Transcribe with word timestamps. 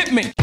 Hit 0.00 0.12
me. 0.12 0.39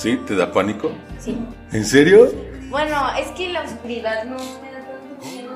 ¿Sí? 0.00 0.16
¿Te 0.26 0.34
da 0.34 0.50
pánico? 0.50 0.92
Sí. 1.18 1.36
¿En 1.72 1.84
serio? 1.84 2.32
Bueno, 2.70 2.96
es 3.18 3.28
que 3.32 3.50
la 3.50 3.62
oscuridad 3.62 4.24
no 4.24 4.36
me 4.36 4.72
da 4.72 4.78
tanto 4.86 5.26
miedo. 5.30 5.50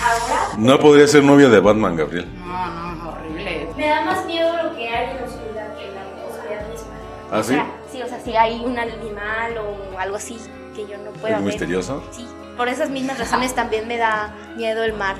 Ahora 0.00 0.48
No 0.56 0.78
podría 0.78 1.06
ser 1.06 1.22
novia 1.24 1.48
de 1.50 1.60
Batman, 1.60 1.96
Gabriel. 1.96 2.26
No, 2.38 2.94
no, 2.94 3.10
horrible. 3.10 3.68
me 3.76 3.86
da 3.86 4.00
más 4.00 4.24
miedo 4.24 4.50
lo 4.62 4.74
que 4.74 4.88
hay 4.88 5.10
en 5.10 5.16
la 5.18 5.22
oscuridad 5.26 5.76
que 5.76 5.84
la 5.92 6.26
oscuridad 6.30 6.68
misma. 6.70 6.86
¿Ah, 7.30 7.38
O 7.38 7.42
sí? 7.42 7.52
sea, 7.54 7.66
sí, 7.92 8.02
o 8.02 8.08
sea, 8.08 8.20
si 8.20 8.34
hay 8.34 8.60
un 8.64 8.78
animal 8.78 9.58
o 9.58 9.98
algo 9.98 10.16
así 10.16 10.38
que 10.74 10.82
yo 10.86 10.96
no 10.96 11.10
puedo 11.10 11.26
¿Es 11.34 11.34
ver. 11.34 11.42
misterioso? 11.42 12.02
Sí, 12.12 12.26
por 12.56 12.68
esas 12.68 12.88
mismas 12.88 13.18
razones 13.18 13.54
también 13.54 13.86
me 13.88 13.98
da 13.98 14.34
miedo 14.56 14.82
el 14.84 14.94
mar. 14.94 15.16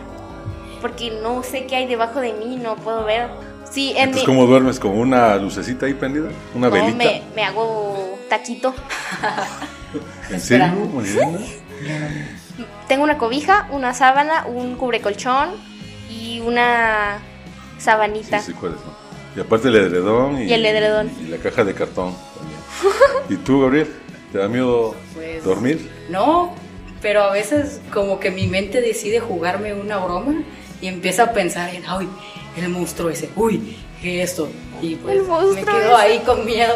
Porque 0.80 1.11
no 1.23 1.43
sé 1.43 1.66
qué 1.66 1.77
hay 1.77 1.87
debajo 1.87 2.21
de 2.21 2.33
mí, 2.33 2.57
no 2.57 2.77
puedo 2.77 3.05
ver. 3.05 3.29
Sí, 3.71 3.91
en 3.91 4.05
Entonces, 4.09 4.23
mi... 4.29 4.35
¿cómo 4.35 4.46
duermes? 4.46 4.80
¿Con 4.80 4.99
una 4.99 5.37
lucecita 5.37 5.85
ahí 5.87 5.95
prendida? 5.95 6.29
¿Una 6.55 6.68
no, 6.68 6.73
velita? 6.74 6.96
me, 6.96 7.23
me 7.37 7.45
hago 7.45 8.12
taquito. 8.37 8.75
¿En 10.30 10.41
serio? 10.49 10.73
Tengo 12.89 13.05
una 13.05 13.19
cobija, 13.19 13.69
una 13.71 13.93
sábana, 13.93 14.47
un 14.47 14.77
cubrecolchón 14.77 15.51
y 16.11 16.41
una 16.41 17.19
sabanita. 17.79 18.39
Sí, 18.41 18.52
sí, 18.52 18.52
¿cuál 18.59 18.73
es, 18.73 18.79
no? 18.79 18.93
Y 19.37 19.41
aparte 19.41 19.69
el 19.69 19.77
edredón 19.77 20.41
y, 20.41 20.45
Y 20.45 20.52
el 20.55 20.65
edredón. 20.65 21.11
y 21.21 21.29
la 21.29 21.37
caja 21.39 21.65
de 21.65 21.74
cartón 21.74 22.15
también. 22.37 22.61
¿Y 23.29 23.37
tú, 23.37 23.61
Gabriel? 23.63 23.89
¿Te 24.30 24.39
da 24.39 24.49
miedo 24.49 24.95
Pues- 25.15 25.45
dormir? 25.45 25.91
No, 26.09 26.55
pero 27.02 27.23
a 27.24 27.33
veces 27.33 27.80
como 27.93 28.19
que 28.19 28.30
mi 28.30 28.46
mente 28.46 28.80
decide 28.80 29.21
jugarme 29.21 29.74
una 29.74 29.99
broma 29.99 30.43
y 30.80 30.87
empieza 30.87 31.24
a 31.24 31.33
pensar 31.33 31.74
en, 31.74 31.83
ay, 31.87 32.09
el 32.57 32.69
monstruo 32.71 33.11
ese, 33.11 33.29
uy, 33.37 33.77
¿qué 34.01 34.23
es 34.23 34.30
esto? 34.30 34.49
Y 34.83 34.96
pues 34.96 35.19
me 35.21 35.65
quedo 35.65 35.99
ese. 35.99 36.02
ahí 36.02 36.19
con 36.21 36.45
miedo. 36.46 36.74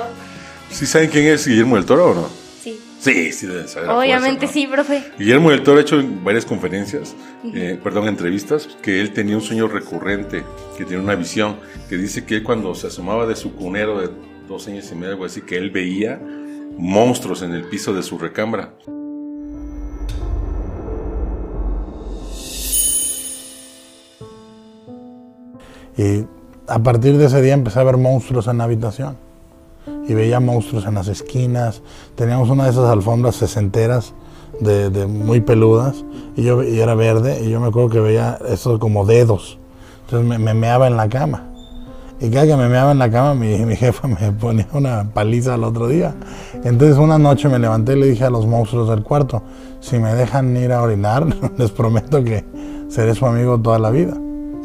¿Sí 0.70 0.86
saben 0.86 1.11
quién 1.11 1.27
es 1.27 1.47
Guillermo 1.47 1.77
del 1.77 1.84
Toro 1.84 2.11
o 2.11 2.14
no? 2.14 2.28
Sí. 2.62 2.81
Sí, 3.00 3.33
sí 3.33 3.47
deben 3.47 3.69
saber. 3.69 3.91
Obviamente 3.91 4.47
fuerza, 4.47 4.47
¿no? 4.47 4.53
sí, 4.53 4.67
profe. 4.67 5.05
Guillermo 5.19 5.50
del 5.50 5.62
Toro 5.62 5.78
ha 5.78 5.81
hecho 5.83 6.00
en 6.00 6.23
varias 6.25 6.45
conferencias, 6.45 7.14
eh, 7.55 7.78
perdón, 7.83 8.08
entrevistas, 8.08 8.69
que 8.83 9.00
él 9.00 9.12
tenía 9.12 9.36
un 9.36 9.42
sueño 9.42 9.69
recurrente, 9.69 10.45
que 10.77 10.84
tenía 10.84 11.00
una 11.00 11.14
visión, 11.14 11.56
que 11.89 11.97
dice 11.97 12.25
que 12.25 12.36
él 12.36 12.42
cuando 12.42 12.75
se 12.75 12.89
asomaba 12.89 13.27
de 13.27 13.36
su 13.36 13.55
cunero 13.55 14.00
de 14.00 14.11
dos 14.48 14.67
años 14.69 14.91
y 14.91 14.95
medio, 14.95 15.12
algo 15.12 15.25
así, 15.25 15.42
que 15.42 15.56
él 15.56 15.70
veía 15.70 16.20
monstruos 16.78 17.42
en 17.42 17.53
el 17.53 17.64
piso 17.64 17.95
de 17.95 18.03
su 18.03 18.19
recámara. 18.19 18.75
Y 25.97 26.27
a 26.67 26.78
partir 26.83 27.17
de 27.17 27.27
ese 27.27 27.41
día 27.41 27.55
empecé 27.55 27.80
a 27.80 27.84
ver 27.84 27.97
monstruos 27.97 28.48
en 28.48 28.58
la 28.58 28.64
habitación. 28.64 29.26
Y 30.08 30.14
veía 30.14 30.40
monstruos 30.40 30.86
en 30.86 30.94
las 30.94 31.08
esquinas. 31.08 31.83
Teníamos 32.14 32.50
una 32.50 32.64
de 32.64 32.70
esas 32.70 32.84
alfombras 32.84 33.36
sesenteras 33.36 34.14
de, 34.61 34.90
de 34.90 35.06
muy 35.06 35.40
peludas. 35.40 36.05
Y, 36.36 36.42
yo, 36.42 36.62
y 36.62 36.80
era 36.80 36.94
verde. 36.94 37.42
Y 37.44 37.50
yo 37.50 37.61
me 37.61 37.68
acuerdo 37.68 37.90
que 37.90 38.00
veía 38.00 38.39
esos 38.48 38.78
como 38.78 39.05
dedos. 39.05 39.58
Entonces 40.05 40.28
me, 40.28 40.39
me 40.39 40.55
meaba 40.55 40.86
en 40.86 40.96
la 40.96 41.08
cama. 41.08 41.50
Y 42.20 42.30
cada 42.30 42.46
que 42.46 42.56
me 42.56 42.68
meaba 42.68 42.92
en 42.92 42.98
la 42.98 43.11
cama, 43.11 43.34
mi, 43.34 43.58
mi 43.67 43.77
jefa 43.77 44.08
me 44.08 44.33
ponía 44.33 44.68
una 44.72 45.11
paliza 45.12 45.55
al 45.55 45.64
otro 45.64 45.89
día. 45.89 46.14
Entonces 46.64 46.96
una 46.96 47.18
noche 47.18 47.48
me 47.48 47.58
levanté 47.58 47.94
y 47.94 48.00
le 48.00 48.06
dije 48.06 48.24
a 48.24 48.30
los 48.30 48.46
monstruos 48.46 48.88
del 48.88 49.02
cuarto, 49.02 49.42
si 49.80 49.98
me 49.98 50.14
dejan 50.14 50.56
ir 50.56 50.73
a 50.73 50.83
orinar, 50.83 51.27
les 51.58 51.70
prometo 51.70 52.24
que 52.24 52.44
seré 52.88 53.14
su 53.14 53.27
amigo 53.27 53.58
toda 53.61 53.78
la 53.78 53.90
vida. 53.90 54.17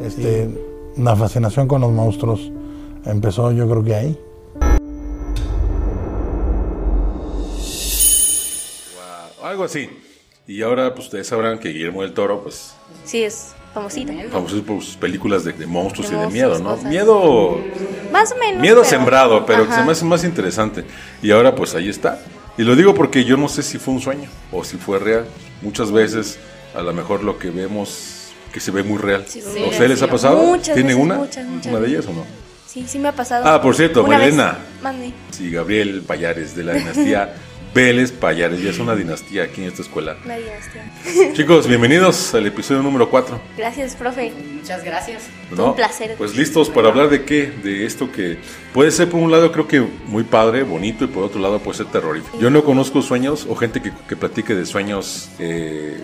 Este, 0.02 0.50
La 0.98 1.16
fascinación 1.16 1.68
con 1.68 1.82
los 1.82 1.92
monstruos 1.92 2.52
empezó 3.06 3.52
yo 3.52 3.68
creo 3.70 3.84
que 3.84 3.96
ahí. 3.96 4.20
Algo 9.52 9.64
así. 9.66 9.90
Y 10.48 10.62
ahora, 10.64 10.94
pues 10.94 11.06
ustedes 11.06 11.28
sabrán 11.28 11.60
que 11.60 11.70
Guillermo 11.70 12.02
del 12.02 12.14
Toro, 12.14 12.42
pues, 12.44 12.74
Sí, 13.06 13.24
es 13.24 13.54
famosito. 13.74 14.12
famoso 14.32 14.64
por 14.64 14.82
sus 14.84 14.96
películas 14.98 15.44
de, 15.44 15.54
de 15.54 15.66
monstruos 15.68 16.10
De 16.10 16.18
y 16.18 16.20
de 16.20 16.28
miedo, 16.28 16.60
¿no? 16.60 16.72
cosas. 16.72 16.86
Miedo 16.86 17.60
Más 18.12 18.32
o 18.32 18.36
menos. 18.38 18.62
Miedo 18.62 18.78
pero- 18.78 18.90
sembrado, 18.90 19.46
pero 19.46 19.68
que 19.68 19.74
se 19.74 19.84
me 19.84 19.92
hace 19.92 20.06
más 20.06 20.24
interesante. 20.24 20.84
Y 21.22 21.32
ahora 21.32 21.54
pues 21.56 21.76
ahí 21.76 21.90
está. 21.90 22.20
Y 22.58 22.64
lo 22.64 22.76
digo 22.76 22.94
porque 22.94 23.24
yo 23.24 23.38
no 23.38 23.48
sé 23.48 23.62
si 23.64 23.78
fue 23.78 23.94
un 23.94 24.02
sueño 24.02 24.30
o 24.52 24.64
si 24.64 24.78
fue 24.78 25.00
real. 25.00 25.26
Muchas 25.62 25.92
veces 25.92 26.38
a 26.76 26.82
lo 26.82 26.92
mejor 26.94 27.24
lo 27.24 27.38
que 27.38 27.50
vemos 27.50 28.32
que 28.52 28.60
se 28.60 28.72
ve 28.72 28.84
muy 28.84 28.98
real. 28.98 29.24
Sí, 29.28 29.40
¿A 29.42 29.68
ustedes 29.70 29.90
les 29.90 30.02
ha 30.02 30.08
pasado? 30.10 30.38
Muchas 30.44 30.74
¿Tienen 30.76 30.88
veces, 30.98 31.02
una? 31.04 31.16
muchas, 31.16 31.46
muchas 31.48 31.72
¿Una 31.72 31.80
de 31.82 31.88
ellas 31.88 32.06
o 32.08 32.14
no? 32.14 32.26
Sí, 32.68 32.86
sí 32.88 33.00
me 33.00 33.08
ha 33.10 33.16
pasado. 33.16 33.46
Ah, 33.48 33.62
por 33.62 33.76
cierto, 33.76 34.04
Una 34.04 34.18
vez- 34.18 34.34
Malena. 34.36 34.60
Mande. 34.82 35.14
Sí, 35.32 35.50
Gabriel 35.52 36.02
Payares 36.06 36.56
de 36.56 36.64
la 36.64 36.74
dinastía 36.74 37.34
Vélez 37.74 38.12
Payares. 38.12 38.62
Ya 38.62 38.70
es 38.70 38.80
una 38.80 38.96
dinastía 38.96 39.44
aquí 39.44 39.62
en 39.62 39.68
esta 39.68 39.82
escuela. 39.82 40.18
Una 40.26 40.36
dinastía. 40.36 41.34
Chicos, 41.34 41.68
bienvenidos 41.68 42.34
al 42.34 42.46
episodio 42.46 42.82
número 42.82 43.10
4. 43.10 43.40
Gracias, 43.58 43.96
profe. 43.96 44.34
Muchas 44.56 44.84
gracias. 44.84 45.24
Un 45.58 45.76
placer. 45.76 46.16
Pues 46.18 46.36
listos 46.36 46.70
para 46.70 46.90
hablar 46.90 47.10
de 47.10 47.24
qué, 47.24 47.48
de 47.48 47.86
esto 47.86 48.12
que 48.12 48.38
puede 48.74 48.92
ser 48.92 49.10
por 49.10 49.22
un 49.22 49.32
lado 49.32 49.52
creo 49.52 49.68
que 49.68 49.80
muy 49.80 50.24
padre, 50.24 50.64
bonito 50.64 51.06
y 51.06 51.08
por 51.08 51.24
otro 51.24 51.40
lado 51.40 51.60
puede 51.60 51.78
ser 51.78 51.88
terrorífico. 51.88 52.38
Yo 52.40 52.50
no 52.50 52.64
conozco 52.64 53.02
sueños 53.02 53.48
o 53.50 53.56
gente 53.56 53.82
que, 53.82 53.92
que 54.08 54.16
platique 54.16 54.54
de 54.54 54.66
sueños 54.66 55.30
eh, 55.40 55.98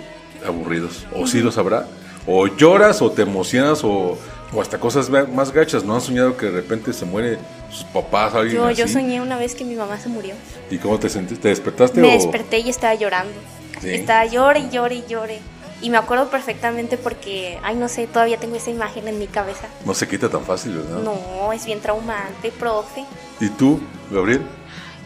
aburridos, 0.45 1.05
o 1.13 1.27
sí 1.27 1.41
los 1.41 1.57
habrá, 1.57 1.87
o 2.25 2.47
lloras 2.47 3.01
o 3.01 3.11
te 3.11 3.23
emocionas 3.23 3.83
o, 3.83 4.17
o 4.53 4.61
hasta 4.61 4.79
cosas 4.79 5.09
más 5.09 5.51
gachas, 5.51 5.83
¿no? 5.83 5.95
Han 5.95 6.01
soñado 6.01 6.37
que 6.37 6.45
de 6.45 6.53
repente 6.53 6.93
se 6.93 7.05
muere 7.05 7.37
sus 7.77 7.85
papás, 7.85 8.33
alguien 8.33 8.55
Yo, 8.55 8.71
yo 8.71 8.85
así? 8.85 8.93
soñé 8.93 9.21
una 9.21 9.37
vez 9.37 9.55
que 9.55 9.63
mi 9.63 9.75
mamá 9.75 9.97
se 9.99 10.09
murió. 10.09 10.33
¿Y 10.71 10.77
cómo 10.77 10.99
te 10.99 11.09
sentiste? 11.09 11.43
¿Te 11.43 11.49
despertaste 11.49 12.01
Me 12.01 12.09
o...? 12.09 12.11
desperté 12.11 12.59
y 12.59 12.69
estaba 12.69 12.95
llorando. 12.95 13.33
Sí. 13.81 13.91
Estaba 13.91 14.25
llore 14.25 14.59
y 14.61 14.69
llore 14.69 14.95
y 14.95 15.05
llore. 15.07 15.39
Y 15.79 15.91
me 15.91 15.97
acuerdo 15.97 16.29
perfectamente 16.29 16.97
porque, 16.97 17.59
ay, 17.61 17.75
no 17.75 17.87
sé, 17.87 18.07
todavía 18.07 18.37
tengo 18.37 18.55
esa 18.55 18.71
imagen 18.71 19.07
en 19.07 19.19
mi 19.19 19.27
cabeza. 19.27 19.67
No 19.85 19.93
se 19.93 20.07
quita 20.07 20.27
tan 20.27 20.41
fácil, 20.43 20.75
¿verdad? 20.77 21.01
No, 21.03 21.53
es 21.53 21.65
bien 21.67 21.79
traumante, 21.79 22.49
profe. 22.51 23.05
¿Y 23.39 23.49
tú, 23.49 23.79
Gabriel? 24.09 24.41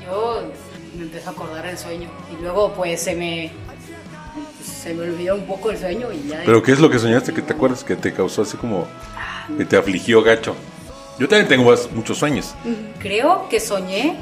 Yo 0.05 0.43
me 0.95 1.03
empecé 1.03 1.27
a 1.27 1.31
acordar 1.31 1.65
el 1.65 1.77
sueño 1.77 2.09
y 2.31 2.41
luego 2.41 2.73
pues 2.73 3.01
se 3.01 3.15
me 3.15 3.51
pues, 4.57 4.69
se 4.69 4.93
me 4.93 5.03
olvidó 5.03 5.35
un 5.35 5.45
poco 5.45 5.71
el 5.71 5.77
sueño 5.77 6.07
y 6.11 6.29
ya 6.29 6.41
¿Pero 6.45 6.61
qué 6.63 6.71
es 6.71 6.79
lo 6.79 6.89
que 6.89 6.99
soñaste 6.99 7.33
que 7.33 7.41
te 7.41 7.53
acuerdas 7.53 7.83
que 7.83 7.95
te 7.97 8.13
causó 8.13 8.41
así 8.43 8.55
como... 8.57 8.87
que 9.57 9.65
te 9.65 9.75
afligió 9.77 10.23
gacho? 10.23 10.55
Yo 11.19 11.27
también 11.27 11.47
tengo 11.47 11.73
muchos 11.93 12.17
sueños. 12.17 12.53
creo 12.99 13.47
que 13.49 13.59
soñé 13.59 14.17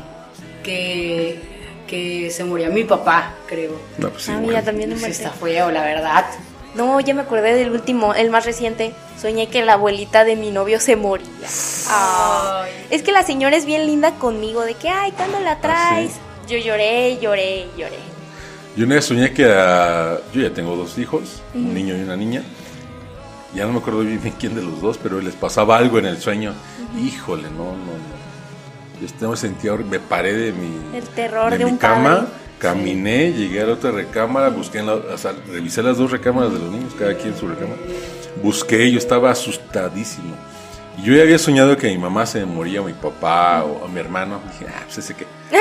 que 0.63 1.39
que 1.87 2.29
se 2.29 2.43
moría 2.43 2.69
mi 2.69 2.83
papá, 2.83 3.33
creo. 3.47 3.71
No, 3.97 4.09
pues 4.11 4.23
sí, 4.25 4.31
ah, 4.31 4.35
bueno. 4.35 4.47
mira, 4.49 4.61
también 4.63 4.89
me 5.01 5.07
está 5.07 5.31
feo, 5.31 5.71
la 5.71 5.81
verdad. 5.81 6.23
No, 6.75 6.99
ya 6.99 7.15
me 7.15 7.21
acordé 7.21 7.55
del 7.55 7.71
último, 7.71 8.13
el 8.13 8.29
más 8.29 8.45
reciente. 8.45 8.93
Soñé 9.19 9.47
que 9.47 9.65
la 9.65 9.73
abuelita 9.73 10.23
de 10.23 10.35
mi 10.35 10.51
novio 10.51 10.79
se 10.79 10.95
moría. 10.95 11.25
Ah. 11.87 12.61
Ay. 12.65 12.71
Es 12.91 13.01
que 13.01 13.11
la 13.11 13.23
señora 13.23 13.55
es 13.57 13.65
bien 13.65 13.87
linda 13.87 14.11
conmigo, 14.15 14.61
de 14.65 14.75
que, 14.75 14.87
ay, 14.89 15.11
¿cuándo 15.13 15.39
la 15.39 15.59
traes? 15.61 16.11
Yo 16.47 16.59
lloré, 16.59 17.17
lloré, 17.19 17.65
lloré. 17.75 17.97
Yo 18.75 18.85
una 18.85 18.95
vez 18.95 19.05
soñé 19.05 19.33
que 19.33 19.45
a- 19.51 20.19
yo 20.31 20.41
ya 20.41 20.53
tengo 20.53 20.75
dos 20.75 20.95
hijos, 20.99 21.41
un 21.55 21.73
niño 21.73 21.97
y 21.97 22.01
una 22.01 22.15
niña. 22.15 22.43
Ya 23.55 23.65
no 23.65 23.73
me 23.73 23.79
acuerdo 23.79 24.01
bien 24.01 24.21
bien 24.21 24.35
quién 24.39 24.53
de 24.53 24.61
los 24.61 24.79
dos, 24.79 24.99
pero 25.01 25.19
les 25.21 25.33
pasaba 25.33 25.75
algo 25.75 25.97
en 25.97 26.05
el 26.05 26.21
sueño. 26.21 26.53
Híjole, 26.97 27.43
no, 27.51 27.65
no, 27.65 27.73
no. 27.75 28.19
Yo 29.21 29.29
me 29.29 29.37
sentía, 29.37 29.73
me 29.75 29.99
paré 29.99 30.33
de 30.33 30.51
mi, 30.51 30.97
El 30.97 31.03
terror 31.09 31.51
de 31.51 31.59
mi 31.59 31.71
un 31.71 31.77
cama, 31.77 32.15
padre. 32.15 32.27
caminé, 32.59 33.31
llegué 33.31 33.61
a 33.61 33.65
la 33.67 33.73
otra 33.73 33.91
recámara, 33.91 34.49
busqué, 34.49 34.79
en 34.79 34.87
la, 34.87 34.95
o 34.95 35.17
sea, 35.17 35.33
revisé 35.47 35.81
las 35.83 35.97
dos 35.97 36.11
recámaras 36.11 36.51
de 36.51 36.59
los 36.59 36.69
niños, 36.71 36.93
cada 36.99 37.13
quien 37.15 37.35
su 37.37 37.47
recámara. 37.47 37.79
Busqué, 38.43 38.91
yo 38.91 38.97
estaba 38.97 39.31
asustadísimo. 39.31 40.35
Y 40.97 41.03
yo 41.03 41.13
ya 41.15 41.21
había 41.21 41.37
soñado 41.39 41.77
que 41.77 41.87
mi 41.87 41.97
mamá 41.97 42.25
se 42.25 42.43
moría, 42.45 42.81
o 42.81 42.83
mi 42.83 42.91
papá, 42.93 43.63
o, 43.63 43.85
o 43.85 43.87
mi 43.87 44.01
hermano. 44.01 44.41
Dije, 44.51 44.65
ah, 44.69 44.81
pues 44.85 44.97
ese 44.97 45.15
qué. 45.15 45.25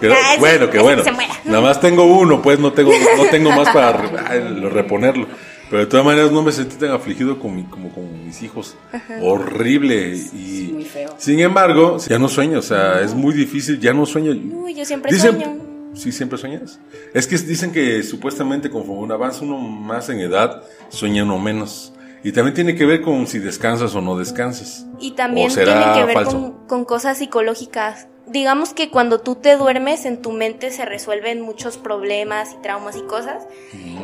Pero, 0.00 0.14
Ah, 0.14 0.30
ese- 0.32 0.38
bueno, 0.40 0.70
qué 0.70 0.78
ese 0.78 0.84
bueno. 0.84 1.02
Nada 1.44 1.60
más 1.60 1.80
tengo 1.80 2.04
uno, 2.04 2.40
pues 2.40 2.58
no 2.58 2.72
tengo, 2.72 2.92
no 3.16 3.24
tengo 3.24 3.50
más 3.50 3.68
para 3.68 3.92
re- 3.92 4.10
ay, 4.26 4.54
lo- 4.58 4.70
reponerlo. 4.70 5.26
Pero 5.70 5.80
de 5.80 5.86
todas 5.86 6.04
maneras 6.06 6.32
no 6.32 6.42
me 6.42 6.50
sentí 6.52 6.76
tan 6.76 6.90
afligido 6.92 7.38
con 7.38 7.54
mi- 7.54 7.64
como 7.64 7.90
con 7.90 8.24
mis 8.26 8.42
hijos. 8.42 8.74
Horrible. 9.20 10.16
Y, 10.16 10.70
muy 10.72 10.84
feo. 10.84 11.14
Sin 11.18 11.40
embargo, 11.40 11.98
ya 12.08 12.18
no 12.18 12.28
sueño, 12.28 12.58
o 12.58 12.62
sea, 12.62 13.00
es 13.02 13.14
muy 13.14 13.34
difícil, 13.34 13.78
ya 13.78 13.92
no 13.92 14.06
sueño. 14.06 14.32
Uy, 14.32 14.74
yo 14.74 14.84
siempre 14.84 15.12
Dicen, 15.12 15.32
sueño. 15.40 15.56
sí, 15.94 16.12
siempre 16.12 16.38
sueñas. 16.38 16.78
Es 17.12 17.26
que 17.26 17.36
dicen 17.38 17.72
que 17.72 18.02
supuestamente 18.02 18.70
conforme 18.70 19.02
uno 19.02 19.14
avanza 19.14 19.44
uno 19.44 19.58
más 19.58 20.08
en 20.08 20.20
edad, 20.20 20.62
sueña 20.88 21.22
uno 21.24 21.38
menos. 21.38 21.92
Y 22.24 22.32
también 22.32 22.54
tiene 22.54 22.74
que 22.74 22.84
ver 22.86 23.02
con 23.02 23.26
si 23.26 23.38
descansas 23.38 23.94
o 23.94 24.00
no 24.00 24.16
descansas. 24.18 24.86
Y 25.00 25.12
también 25.12 25.48
¿O 25.48 25.50
será 25.50 25.92
tiene 25.92 25.98
que 26.00 26.14
ver 26.14 26.24
con, 26.26 26.66
con 26.66 26.84
cosas 26.84 27.18
psicológicas. 27.18 28.08
Digamos 28.26 28.74
que 28.74 28.90
cuando 28.90 29.20
tú 29.20 29.36
te 29.36 29.56
duermes, 29.56 30.04
en 30.04 30.20
tu 30.20 30.32
mente 30.32 30.70
se 30.70 30.84
resuelven 30.84 31.40
muchos 31.40 31.78
problemas 31.78 32.52
y 32.58 32.62
traumas 32.62 32.96
y 32.96 33.00
cosas. 33.02 33.46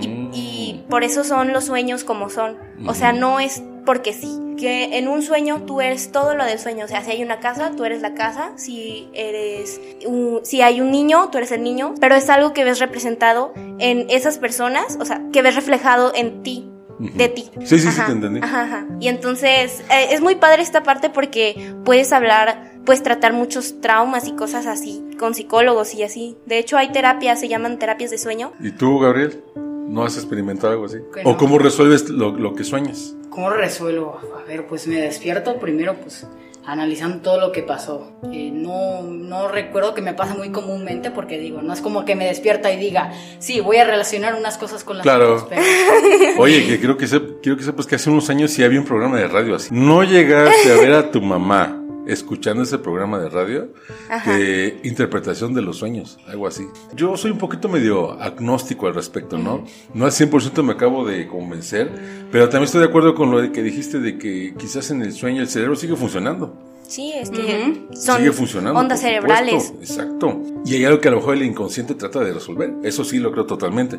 Y, 0.01 0.07
y 0.33 0.85
por 0.89 1.05
eso 1.05 1.25
son 1.25 1.53
los 1.53 1.65
sueños 1.65 2.05
como 2.05 2.31
son. 2.31 2.57
O 2.87 2.95
sea, 2.95 3.13
no 3.13 3.39
es 3.41 3.63
porque 3.85 4.13
sí. 4.15 4.41
Que 4.57 4.97
en 4.99 5.09
un 5.09 5.21
sueño 5.21 5.65
tú 5.67 5.81
eres 5.83 6.11
todo 6.13 6.35
lo 6.37 6.45
del 6.45 6.59
sueño. 6.59 6.85
O 6.87 6.89
sea, 6.89 7.03
si 7.05 7.11
hay 7.11 7.23
una 7.23 7.41
casa, 7.41 7.73
tú 7.77 7.85
eres 7.85 8.01
la 8.01 8.15
casa. 8.15 8.53
Si 8.57 9.09
eres 9.13 9.79
un- 10.07 10.41
si 10.45 10.63
hay 10.63 10.81
un 10.81 10.91
niño, 10.91 11.29
tú 11.31 11.37
eres 11.39 11.51
el 11.53 11.63
niño. 11.63 11.95
Pero 12.01 12.15
es 12.15 12.31
algo 12.31 12.53
que 12.55 12.65
ves 12.65 12.79
representado 12.79 13.53
en 13.79 14.07
esas 14.09 14.39
personas. 14.39 14.97
O 15.01 15.05
sea, 15.05 15.21
que 15.33 15.43
ves 15.43 15.55
reflejado 15.57 16.13
en 16.15 16.43
ti. 16.43 16.71
De 16.99 17.29
ti. 17.29 17.51
Sí, 17.65 17.79
sí, 17.79 17.91
sí, 17.91 18.01
te 18.07 18.13
entendí. 18.13 18.41
Ajá, 18.43 18.63
ajá. 18.63 18.87
Y 19.01 19.09
entonces 19.09 19.81
eh, 19.91 20.09
es 20.11 20.21
muy 20.21 20.37
padre 20.37 20.63
esta 20.63 20.83
parte 20.83 21.11
porque 21.11 21.75
puedes 21.85 22.13
hablar, 22.13 22.73
puedes 22.85 23.03
tratar 23.03 23.33
muchos 23.33 23.81
traumas 23.81 24.27
y 24.29 24.33
cosas 24.33 24.67
así 24.67 25.03
con 25.19 25.35
psicólogos 25.35 25.95
y 25.95 26.03
así. 26.03 26.37
De 26.47 26.59
hecho 26.59 26.77
hay 26.77 26.93
terapias, 26.93 27.41
se 27.41 27.49
llaman 27.49 27.79
terapias 27.79 28.11
de 28.11 28.19
sueño. 28.19 28.53
¿Y 28.61 28.73
tú, 28.73 28.99
Gabriel? 28.99 29.43
¿No 29.57 30.05
has 30.05 30.17
experimentado 30.17 30.73
algo 30.73 30.87
así? 30.87 30.99
¿O 31.25 31.37
cómo 31.37 31.59
resuelves 31.59 32.09
lo, 32.09 32.33
lo 32.33 32.55
que 32.55 32.65
sueñas? 32.65 33.15
¿Cómo 33.31 33.51
resuelvo? 33.51 34.21
A 34.41 34.47
ver, 34.47 34.67
pues 34.67 34.87
me 34.87 35.01
despierto 35.01 35.59
primero, 35.59 35.95
pues 35.97 36.27
analizando 36.67 37.19
todo 37.19 37.41
lo 37.41 37.53
que 37.53 37.63
pasó. 37.63 38.13
Eh, 38.33 38.51
no, 38.53 39.03
no 39.03 39.49
recuerdo 39.49 39.95
que 39.95 40.03
me 40.03 40.15
pasa 40.15 40.35
muy 40.35 40.51
comúnmente 40.51 41.11
porque 41.11 41.39
digo, 41.39 41.63
no 41.63 41.73
es 41.73 41.81
como 41.81 42.05
que 42.05 42.17
me 42.17 42.27
despierta 42.27 42.73
y 42.73 42.77
diga, 42.77 43.13
sí, 43.39 43.61
voy 43.61 43.77
a 43.77 43.85
relacionar 43.85 44.35
unas 44.35 44.57
cosas 44.59 44.85
con 44.85 44.97
las 44.99 45.05
Claro. 45.05 45.35
otras, 45.37 45.49
pero 45.49 45.63
Oye, 46.43 46.67
que 46.67 46.79
quiero 46.79 46.97
que, 46.97 47.07
quiero 47.43 47.57
que 47.59 47.65
sepas 47.65 47.87
que 47.87 47.97
hace 47.97 48.11
unos 48.11 48.31
años 48.31 48.51
sí 48.51 48.63
había 48.65 48.81
un 48.81 48.87
programa 48.87 49.19
de 49.19 49.29
radio 49.29 49.57
así. 49.57 49.69
¿No 49.73 50.03
llegaste 50.05 50.73
a 50.73 50.77
ver 50.77 50.93
a 50.95 51.11
tu 51.11 51.21
mamá 51.21 51.84
escuchando 52.07 52.63
ese 52.63 52.79
programa 52.79 53.19
de 53.19 53.29
radio? 53.29 53.69
Ajá. 54.09 54.37
De 54.37 54.81
interpretación 54.85 55.55
de 55.55 55.63
los 55.63 55.77
sueños, 55.79 56.19
algo 56.27 56.47
así. 56.47 56.67
Yo 56.95 57.17
soy 57.17 57.31
un 57.31 57.39
poquito 57.39 57.69
medio 57.69 58.13
agnóstico 58.21 58.87
al 58.87 58.95
respecto, 58.95 59.39
¿no? 59.39 59.65
No 59.95 60.05
al 60.05 60.11
100% 60.13 60.63
me 60.63 60.73
acabo 60.73 61.05
de 61.07 61.27
convencer, 61.27 61.91
pero 62.31 62.49
también 62.49 62.65
estoy 62.65 62.81
de 62.81 62.89
acuerdo 62.89 63.15
con 63.15 63.31
lo 63.31 63.53
que 63.53 63.63
dijiste 63.63 64.01
de 64.01 64.19
que 64.19 64.55
quizás 64.59 64.91
en 64.91 65.03
el 65.03 65.13
sueño 65.13 65.43
el 65.43 65.49
cerebro 65.49 65.77
sigue 65.77 65.97
funcionando. 65.97 66.57
Sí, 66.87 67.13
es 67.15 67.31
que 67.31 67.87
son 67.93 68.19
sigue 68.19 68.33
funcionando. 68.33 68.79
ondas 68.79 69.01
cerebrales. 69.01 69.69
supuesto, 69.69 70.03
Exacto. 70.03 70.43
Y 70.67 70.75
hay 70.75 70.85
algo 70.85 71.01
que 71.01 71.09
a 71.09 71.13
lo 71.13 71.17
mejor 71.17 71.35
el 71.35 71.43
inconsciente 71.43 71.95
trata 71.95 72.21
de 72.21 72.35
resolver. 72.35 72.75
Eso 72.83 73.05
sí 73.05 73.19
lo 73.19 73.33
creo 73.33 73.47
totalmente. 73.47 73.99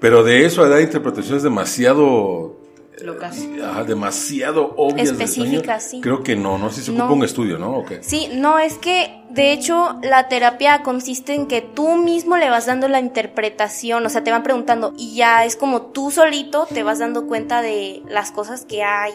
Pero 0.00 0.24
de 0.24 0.44
eso 0.46 0.62
a 0.62 0.68
dar 0.68 0.80
interpretaciones 0.80 1.42
demasiado. 1.42 2.61
Locas. 3.00 3.38
ajá, 3.62 3.84
demasiado 3.84 4.74
obvias 4.76 5.10
Específicas, 5.10 5.90
sí. 5.90 6.00
Creo 6.00 6.22
que 6.22 6.36
no, 6.36 6.58
no 6.58 6.70
sé 6.70 6.80
si 6.80 6.86
se 6.86 6.90
ocupa 6.92 7.12
un 7.12 7.24
estudio, 7.24 7.58
¿no? 7.58 7.84
Sí, 8.00 8.28
no, 8.34 8.58
es 8.58 8.74
que 8.74 9.22
de 9.30 9.52
hecho 9.52 9.98
la 10.02 10.28
terapia 10.28 10.82
consiste 10.82 11.34
en 11.34 11.46
que 11.46 11.62
tú 11.62 11.96
mismo 11.96 12.36
le 12.36 12.50
vas 12.50 12.66
dando 12.66 12.88
la 12.88 13.00
interpretación, 13.00 14.04
o 14.04 14.08
sea, 14.08 14.22
te 14.22 14.30
van 14.30 14.42
preguntando 14.42 14.92
y 14.96 15.14
ya 15.14 15.44
es 15.44 15.56
como 15.56 15.82
tú 15.82 16.10
solito 16.10 16.66
te 16.66 16.82
vas 16.82 16.98
dando 16.98 17.26
cuenta 17.26 17.62
de 17.62 18.02
las 18.08 18.30
cosas 18.30 18.64
que 18.64 18.82
hay 18.82 19.12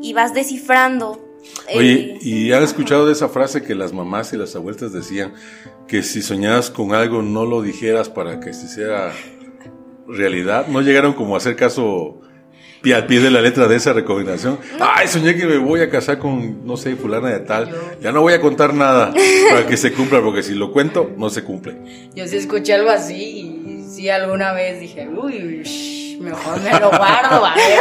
y, 0.00 0.10
y 0.10 0.12
vas 0.12 0.34
descifrando. 0.34 1.26
Oye, 1.74 1.92
eh, 1.92 2.18
¿y 2.22 2.52
han 2.52 2.62
escuchado 2.62 3.06
de 3.06 3.12
esa 3.12 3.28
frase 3.28 3.62
que 3.62 3.74
las 3.74 3.92
mamás 3.92 4.32
y 4.32 4.36
las 4.36 4.54
abuelitas 4.56 4.92
decían 4.92 5.34
que 5.86 6.02
si 6.02 6.22
soñabas 6.22 6.70
con 6.70 6.94
algo 6.94 7.22
no 7.22 7.46
lo 7.46 7.62
dijeras 7.62 8.08
para 8.08 8.40
que 8.40 8.52
se 8.52 8.66
hiciera 8.66 9.12
realidad? 10.06 10.66
¿No 10.66 10.80
llegaron 10.80 11.14
como 11.14 11.34
a 11.34 11.38
hacer 11.38 11.56
caso 11.56 12.20
al 12.92 13.06
pie 13.06 13.20
de 13.20 13.30
la 13.30 13.40
letra 13.40 13.68
de 13.68 13.76
esa 13.76 13.92
recomendación? 13.92 14.58
Ay, 14.80 15.06
soñé 15.08 15.36
que 15.36 15.46
me 15.46 15.58
voy 15.58 15.80
a 15.80 15.90
casar 15.90 16.18
con, 16.18 16.66
no 16.66 16.76
sé, 16.76 16.96
fulana 16.96 17.28
de 17.28 17.40
tal. 17.40 17.70
Ya 18.00 18.12
no 18.12 18.22
voy 18.22 18.32
a 18.32 18.40
contar 18.40 18.72
nada 18.74 19.12
para 19.50 19.66
que 19.66 19.76
se 19.76 19.92
cumpla, 19.92 20.20
porque 20.22 20.42
si 20.42 20.54
lo 20.54 20.72
cuento, 20.72 21.10
no 21.16 21.30
se 21.30 21.44
cumple. 21.44 21.76
Yo 22.14 22.26
sí 22.26 22.36
escuché 22.36 22.74
algo 22.74 22.90
así 22.90 23.14
y 23.14 23.84
sí 23.88 24.08
alguna 24.08 24.52
vez 24.52 24.80
dije, 24.80 25.08
uy, 25.08 26.18
mejor 26.20 26.60
me 26.62 26.70
lo 26.70 26.88
guardo, 26.90 27.44
a 27.44 27.54
ver. 27.54 27.78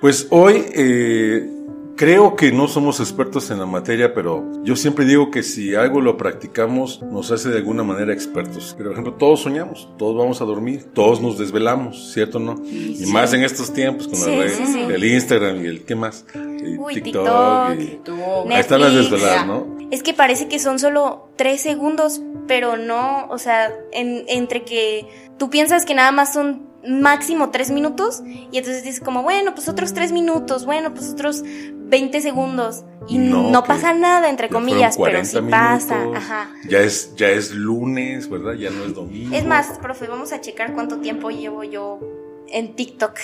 Pues 0.00 0.26
hoy 0.30 0.64
eh, 0.74 1.55
creo 1.96 2.36
que 2.36 2.52
no 2.52 2.68
somos 2.68 3.00
expertos 3.00 3.50
en 3.50 3.58
la 3.58 3.66
materia, 3.66 4.12
pero 4.14 4.44
yo 4.62 4.76
siempre 4.76 5.04
digo 5.04 5.30
que 5.30 5.42
si 5.42 5.74
algo 5.74 6.00
lo 6.00 6.16
practicamos 6.16 7.02
nos 7.02 7.30
hace 7.32 7.48
de 7.48 7.56
alguna 7.58 7.82
manera 7.82 8.12
expertos. 8.12 8.74
Por 8.76 8.92
ejemplo, 8.92 9.14
todos 9.14 9.40
soñamos, 9.40 9.88
todos 9.98 10.16
vamos 10.16 10.40
a 10.40 10.44
dormir, 10.44 10.84
todos 10.94 11.20
nos 11.20 11.38
desvelamos, 11.38 12.12
¿cierto 12.12 12.38
o 12.38 12.40
no? 12.40 12.54
Y 12.70 13.06
más 13.12 13.32
en 13.32 13.42
estos 13.44 13.72
tiempos 13.72 14.08
con 14.08 14.16
Sí, 14.16 14.38
sí, 14.56 14.66
sí. 14.66 14.80
el 14.80 15.04
Instagram 15.04 15.64
y 15.64 15.66
el 15.68 15.84
qué 15.84 15.94
más, 15.94 16.24
Y 16.34 16.76
Uy, 16.78 16.94
TikTok. 16.94 17.78
TikTok. 17.78 18.46
y- 18.48 18.52
Ahí 18.52 18.60
están 18.60 18.80
las 18.80 18.92
desveladas, 18.94 19.46
¿no? 19.46 19.66
Es 19.90 20.02
que 20.02 20.12
parece 20.14 20.48
que 20.48 20.58
son 20.58 20.78
solo 20.78 21.28
tres 21.36 21.60
segundos, 21.62 22.20
pero 22.48 22.76
no, 22.76 23.26
o 23.28 23.38
sea, 23.38 23.72
en- 23.92 24.24
entre 24.28 24.64
que 24.64 25.06
tú 25.38 25.48
piensas 25.48 25.84
que 25.86 25.94
nada 25.94 26.10
más 26.12 26.32
son 26.32 26.62
máximo 26.84 27.50
tres 27.50 27.70
minutos 27.70 28.22
y 28.24 28.58
entonces 28.58 28.84
dices 28.84 29.00
como, 29.00 29.22
bueno, 29.22 29.54
pues 29.54 29.68
otros 29.68 29.92
tres 29.94 30.12
minutos, 30.12 30.64
bueno, 30.64 30.92
pues 30.94 31.10
otros 31.10 31.42
20 31.44 32.20
segundos 32.20 32.84
y 33.08 33.18
No, 33.18 33.62
pasa 33.64 33.92
nada, 33.94 34.28
entre 34.28 34.48
comillas, 34.48 34.96
pero 34.96 35.10
40 35.10 35.24
sí 35.24 35.38
pasa, 35.50 36.04
ajá. 36.14 36.50
Ya 36.68 36.80
es, 36.80 37.14
ya 37.16 37.28
es 37.28 37.52
lunes, 37.52 38.28
¿verdad? 38.28 38.54
Ya 38.54 38.70
no 38.70 38.84
es 38.84 38.94
domingo. 38.94 39.34
Es 39.36 39.44
más, 39.44 39.78
profe, 39.78 40.06
vamos 40.06 40.32
a 40.32 40.40
checar 40.40 40.72
cuánto 40.74 40.98
tiempo 40.98 41.30
llevo 41.30 41.62
yo 41.64 42.00
en 42.48 42.74
TikTok. 42.74 43.16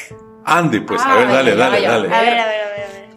Ande, 0.45 0.81
pues, 0.81 1.01
a 1.01 1.13
Ay, 1.13 1.19
ver, 1.19 1.29
dale, 1.29 1.57
dale, 1.57 1.81
dale. 1.83 2.15
A 2.15 2.21
ver, 2.21 2.39
a 2.39 2.47
ver, 2.47 2.61
a 2.61 2.69
ver, 2.69 2.85
a 2.85 2.93
ver. 2.93 3.09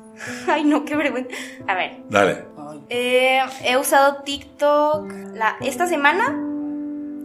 Ay, 0.48 0.64
no, 0.64 0.86
qué 0.86 0.96
vergüenza. 0.96 1.30
A 1.68 1.76
ver, 1.76 1.98
Dale. 2.10 2.46
Eh, 2.90 3.40
he 3.64 3.78
usado 3.78 4.24
TikTok 4.24 5.12
la, 5.34 5.58
esta 5.62 5.88
semana 5.88 6.36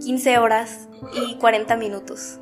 15 0.03 0.39
horas 0.39 0.89
y 1.15 1.37
40 1.37 1.77
minutos. 1.77 2.39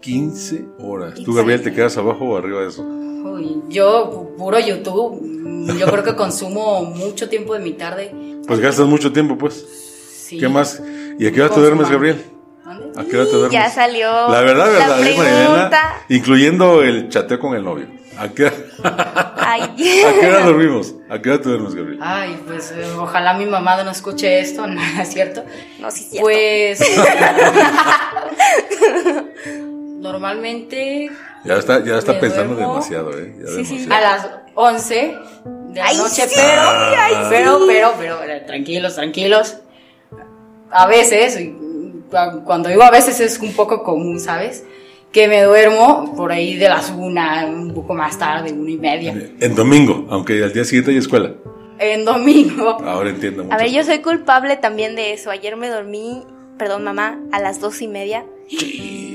15 0.00 0.64
horas. 0.80 1.10
¿Tú, 1.14 1.24
15. 1.26 1.32
Gabriel, 1.38 1.62
te 1.62 1.72
quedas 1.72 1.96
abajo 1.96 2.24
o 2.24 2.36
arriba 2.36 2.60
de 2.62 2.68
eso? 2.68 2.82
uy, 2.82 3.62
yo, 3.68 4.10
pu- 4.10 4.36
puro 4.36 4.58
YouTube, 4.58 5.76
yo 5.78 5.86
creo 5.86 6.02
que 6.02 6.14
consumo 6.16 6.82
mucho 6.82 7.28
tiempo 7.28 7.54
de 7.54 7.60
mi 7.60 7.72
tarde. 7.74 8.12
Pues 8.46 8.60
gastas 8.60 8.86
mucho 8.86 9.12
tiempo, 9.12 9.36
pues. 9.36 9.64
Sí. 10.26 10.38
¿Qué 10.38 10.48
más? 10.48 10.82
¿Y 11.18 11.26
a 11.26 11.32
qué 11.32 11.42
hora 11.42 11.52
te 11.54 11.60
duermes. 11.60 11.90
Gabriel? 11.90 12.24
¿Dónde? 12.64 13.00
¿A 13.00 13.04
qué 13.04 13.16
hora 13.16 13.24
te 13.26 13.32
duermes? 13.32 13.52
Ya 13.52 13.68
salió 13.70 14.06
La 14.28 14.40
verdad, 14.40 14.66
la 14.66 14.72
verdad, 14.72 15.00
¿eh, 15.06 15.16
Marilena? 15.16 15.44
pregunta. 15.44 15.80
incluyendo 16.08 16.82
el 16.82 17.08
chateo 17.08 17.38
con 17.38 17.54
el 17.54 17.64
novio. 17.64 17.86
¿A 18.16 18.28
qué, 18.28 18.46
¿A 18.82 19.74
qué 19.76 20.26
hora 20.26 20.44
dormimos? 20.44 20.94
¿A 21.08 21.20
qué 21.20 21.30
hora 21.30 21.40
te 21.42 21.48
duermes, 21.48 21.74
Gabriel? 21.74 21.98
Ay, 22.02 22.38
pues 22.46 22.70
eh, 22.72 22.84
ojalá 22.98 23.34
mi 23.34 23.46
mamá 23.46 23.82
no 23.82 23.90
escuche 23.90 24.40
esto, 24.40 24.66
¿no 24.68 24.80
es 25.00 25.08
cierto? 25.08 25.42
no, 25.80 25.90
sí, 25.90 26.04
cierto. 26.04 26.22
Pues. 26.26 26.80
normalmente 30.00 31.10
Ya 31.44 31.56
está, 31.56 31.84
ya 31.84 31.96
está 31.98 32.18
pensando 32.20 32.54
duermo. 32.54 32.74
demasiado, 32.74 33.18
¿eh? 33.18 33.34
Ya 33.40 33.46
Sí, 33.52 33.64
sí. 33.64 33.86
a 33.90 34.00
las 34.00 34.28
11 34.54 34.94
de 34.94 35.80
la 35.80 35.86
Ay, 35.86 35.96
noche, 35.96 36.22
sí, 36.28 36.34
pero, 36.34 36.62
ay, 36.62 37.14
pero, 37.30 37.58
sí. 37.58 37.64
pero, 37.68 37.92
pero, 37.98 38.22
eh, 38.24 38.40
tranquilos, 38.46 38.94
tranquilos. 38.96 39.56
A 40.70 40.86
veces, 40.86 41.38
cuando 42.44 42.68
digo 42.68 42.82
a 42.82 42.90
veces 42.90 43.20
es 43.20 43.38
un 43.40 43.52
poco 43.54 43.82
común, 43.82 44.20
¿sabes? 44.20 44.64
Que 45.12 45.26
me 45.28 45.42
duermo 45.42 46.14
por 46.16 46.30
ahí 46.32 46.56
de 46.56 46.68
las 46.68 46.90
una, 46.90 47.44
un 47.46 47.72
poco 47.74 47.94
más 47.94 48.18
tarde, 48.18 48.52
una 48.52 48.70
y 48.70 48.76
media, 48.76 49.12
En 49.40 49.54
domingo, 49.54 50.06
aunque 50.10 50.42
al 50.42 50.52
día 50.52 50.64
siguiente 50.64 50.92
hay 50.92 50.98
escuela. 50.98 51.32
en 51.78 52.04
domingo. 52.04 52.68
Ahora 52.84 53.10
entiendo 53.10 53.44
mucho. 53.44 53.54
A 53.54 53.58
ver, 53.58 53.70
yo 53.70 53.82
soy 53.84 53.98
culpable 54.00 54.56
también 54.56 54.94
de 54.94 55.12
eso. 55.14 55.30
Ayer 55.30 55.56
me 55.56 55.68
dormí, 55.68 56.22
perdón, 56.58 56.84
mamá, 56.84 57.18
a 57.32 57.40
las 57.40 57.60
dos 57.60 57.80
y 57.82 57.88
media. 57.88 58.24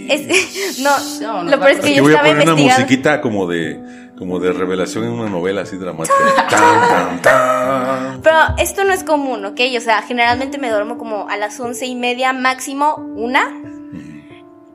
Es- 0.10 0.80
no, 0.80 0.92
No, 1.22 1.44
no 1.44 1.52
lo 1.52 1.58
peor 1.60 1.72
es 1.72 1.80
que 1.80 1.96
yo 1.96 2.04
voy 2.04 2.14
a 2.14 2.16
estaba 2.18 2.34
poner 2.34 2.50
una 2.54 2.62
musiquita 2.62 3.22
como 3.22 3.48
de, 3.48 3.80
como 4.18 4.40
de 4.40 4.54
revelación 4.54 5.04
en 5.06 5.12
una 5.12 5.30
novela 5.30 5.62
así 5.62 5.78
dramática. 5.78 6.16
tan, 6.50 6.90
tan, 6.90 7.22
tan. 7.22 8.22
Pero 8.22 8.38
esto 8.58 8.84
no 8.84 8.94
es 8.94 9.04
común, 9.04 9.46
¿ok? 9.46 9.60
O 9.78 9.82
sea, 9.82 10.02
generalmente 10.02 10.58
me 10.58 10.70
duermo 10.70 10.98
como 10.98 11.28
a 11.30 11.38
las 11.38 11.60
once 11.60 11.86
y 11.86 11.96
media, 11.96 12.34
máximo 12.34 12.96
una, 13.16 13.52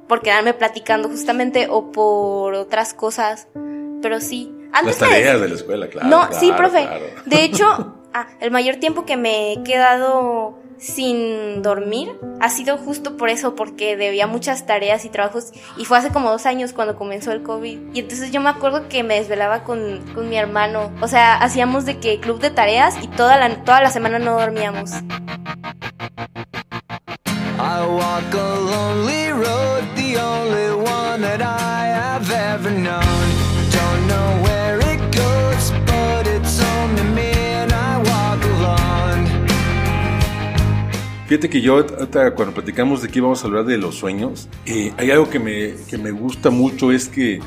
por 0.08 0.22
quedarme 0.22 0.54
platicando 0.54 1.08
justamente 1.08 1.68
o 1.70 1.90
por 1.92 2.54
otras 2.54 2.94
cosas. 2.94 3.48
Pero 4.02 4.20
sí, 4.20 4.52
Antes 4.72 5.00
Las 5.00 5.10
tareas 5.10 5.40
de 5.40 5.48
la 5.48 5.54
escuela, 5.56 5.88
claro. 5.88 6.08
no, 6.08 6.28
sí, 6.32 6.52
profe. 6.56 6.82
claro. 6.82 7.04
De 7.26 7.42
hecho, 7.42 7.94
ah, 8.14 8.28
el 8.40 8.52
mayor 8.52 8.76
tiempo 8.76 9.04
que 9.04 9.16
me 9.16 9.52
he 9.52 9.62
quedado 9.64 10.59
sin 10.80 11.62
dormir 11.62 12.18
ha 12.40 12.48
sido 12.48 12.78
justo 12.78 13.16
por 13.16 13.28
eso, 13.28 13.54
porque 13.54 13.96
debía 13.96 14.26
muchas 14.26 14.66
tareas 14.66 15.04
y 15.04 15.10
trabajos. 15.10 15.52
Y 15.76 15.84
fue 15.84 15.98
hace 15.98 16.10
como 16.10 16.30
dos 16.30 16.46
años 16.46 16.72
cuando 16.72 16.96
comenzó 16.96 17.32
el 17.32 17.42
COVID. 17.42 17.78
Y 17.92 18.00
entonces 18.00 18.30
yo 18.32 18.40
me 18.40 18.48
acuerdo 18.48 18.88
que 18.88 19.02
me 19.02 19.16
desvelaba 19.16 19.62
con, 19.62 20.00
con 20.14 20.28
mi 20.28 20.36
hermano. 20.36 20.90
O 21.02 21.08
sea, 21.08 21.36
hacíamos 21.36 21.84
de 21.84 21.98
que 21.98 22.18
club 22.18 22.40
de 22.40 22.50
tareas 22.50 22.96
y 23.02 23.08
toda 23.08 23.36
la, 23.36 23.62
toda 23.62 23.82
la 23.82 23.90
semana 23.90 24.18
no 24.18 24.38
dormíamos. 24.38 24.90
I 27.62 27.84
walk 27.86 28.32
a 28.32 28.58
lonely 28.58 29.32
road, 29.32 29.84
the 29.94 30.16
only 30.16 30.72
one 30.72 31.20
that 31.20 31.42
I 31.42 31.88
have 31.88 32.30
ever 32.30 32.70
known. 32.70 33.29
Fíjate 41.30 41.48
que 41.48 41.60
yo, 41.60 41.86
cuando 42.34 42.52
platicamos 42.52 43.02
de 43.02 43.08
que 43.08 43.20
íbamos 43.20 43.44
a 43.44 43.46
hablar 43.46 43.64
de 43.64 43.78
los 43.78 43.94
sueños, 43.94 44.48
eh, 44.66 44.92
hay 44.96 45.12
algo 45.12 45.30
que 45.30 45.38
me, 45.38 45.74
que 45.88 45.96
me 45.96 46.10
gusta 46.10 46.50
mucho, 46.50 46.90
es 46.90 47.08
que 47.08 47.38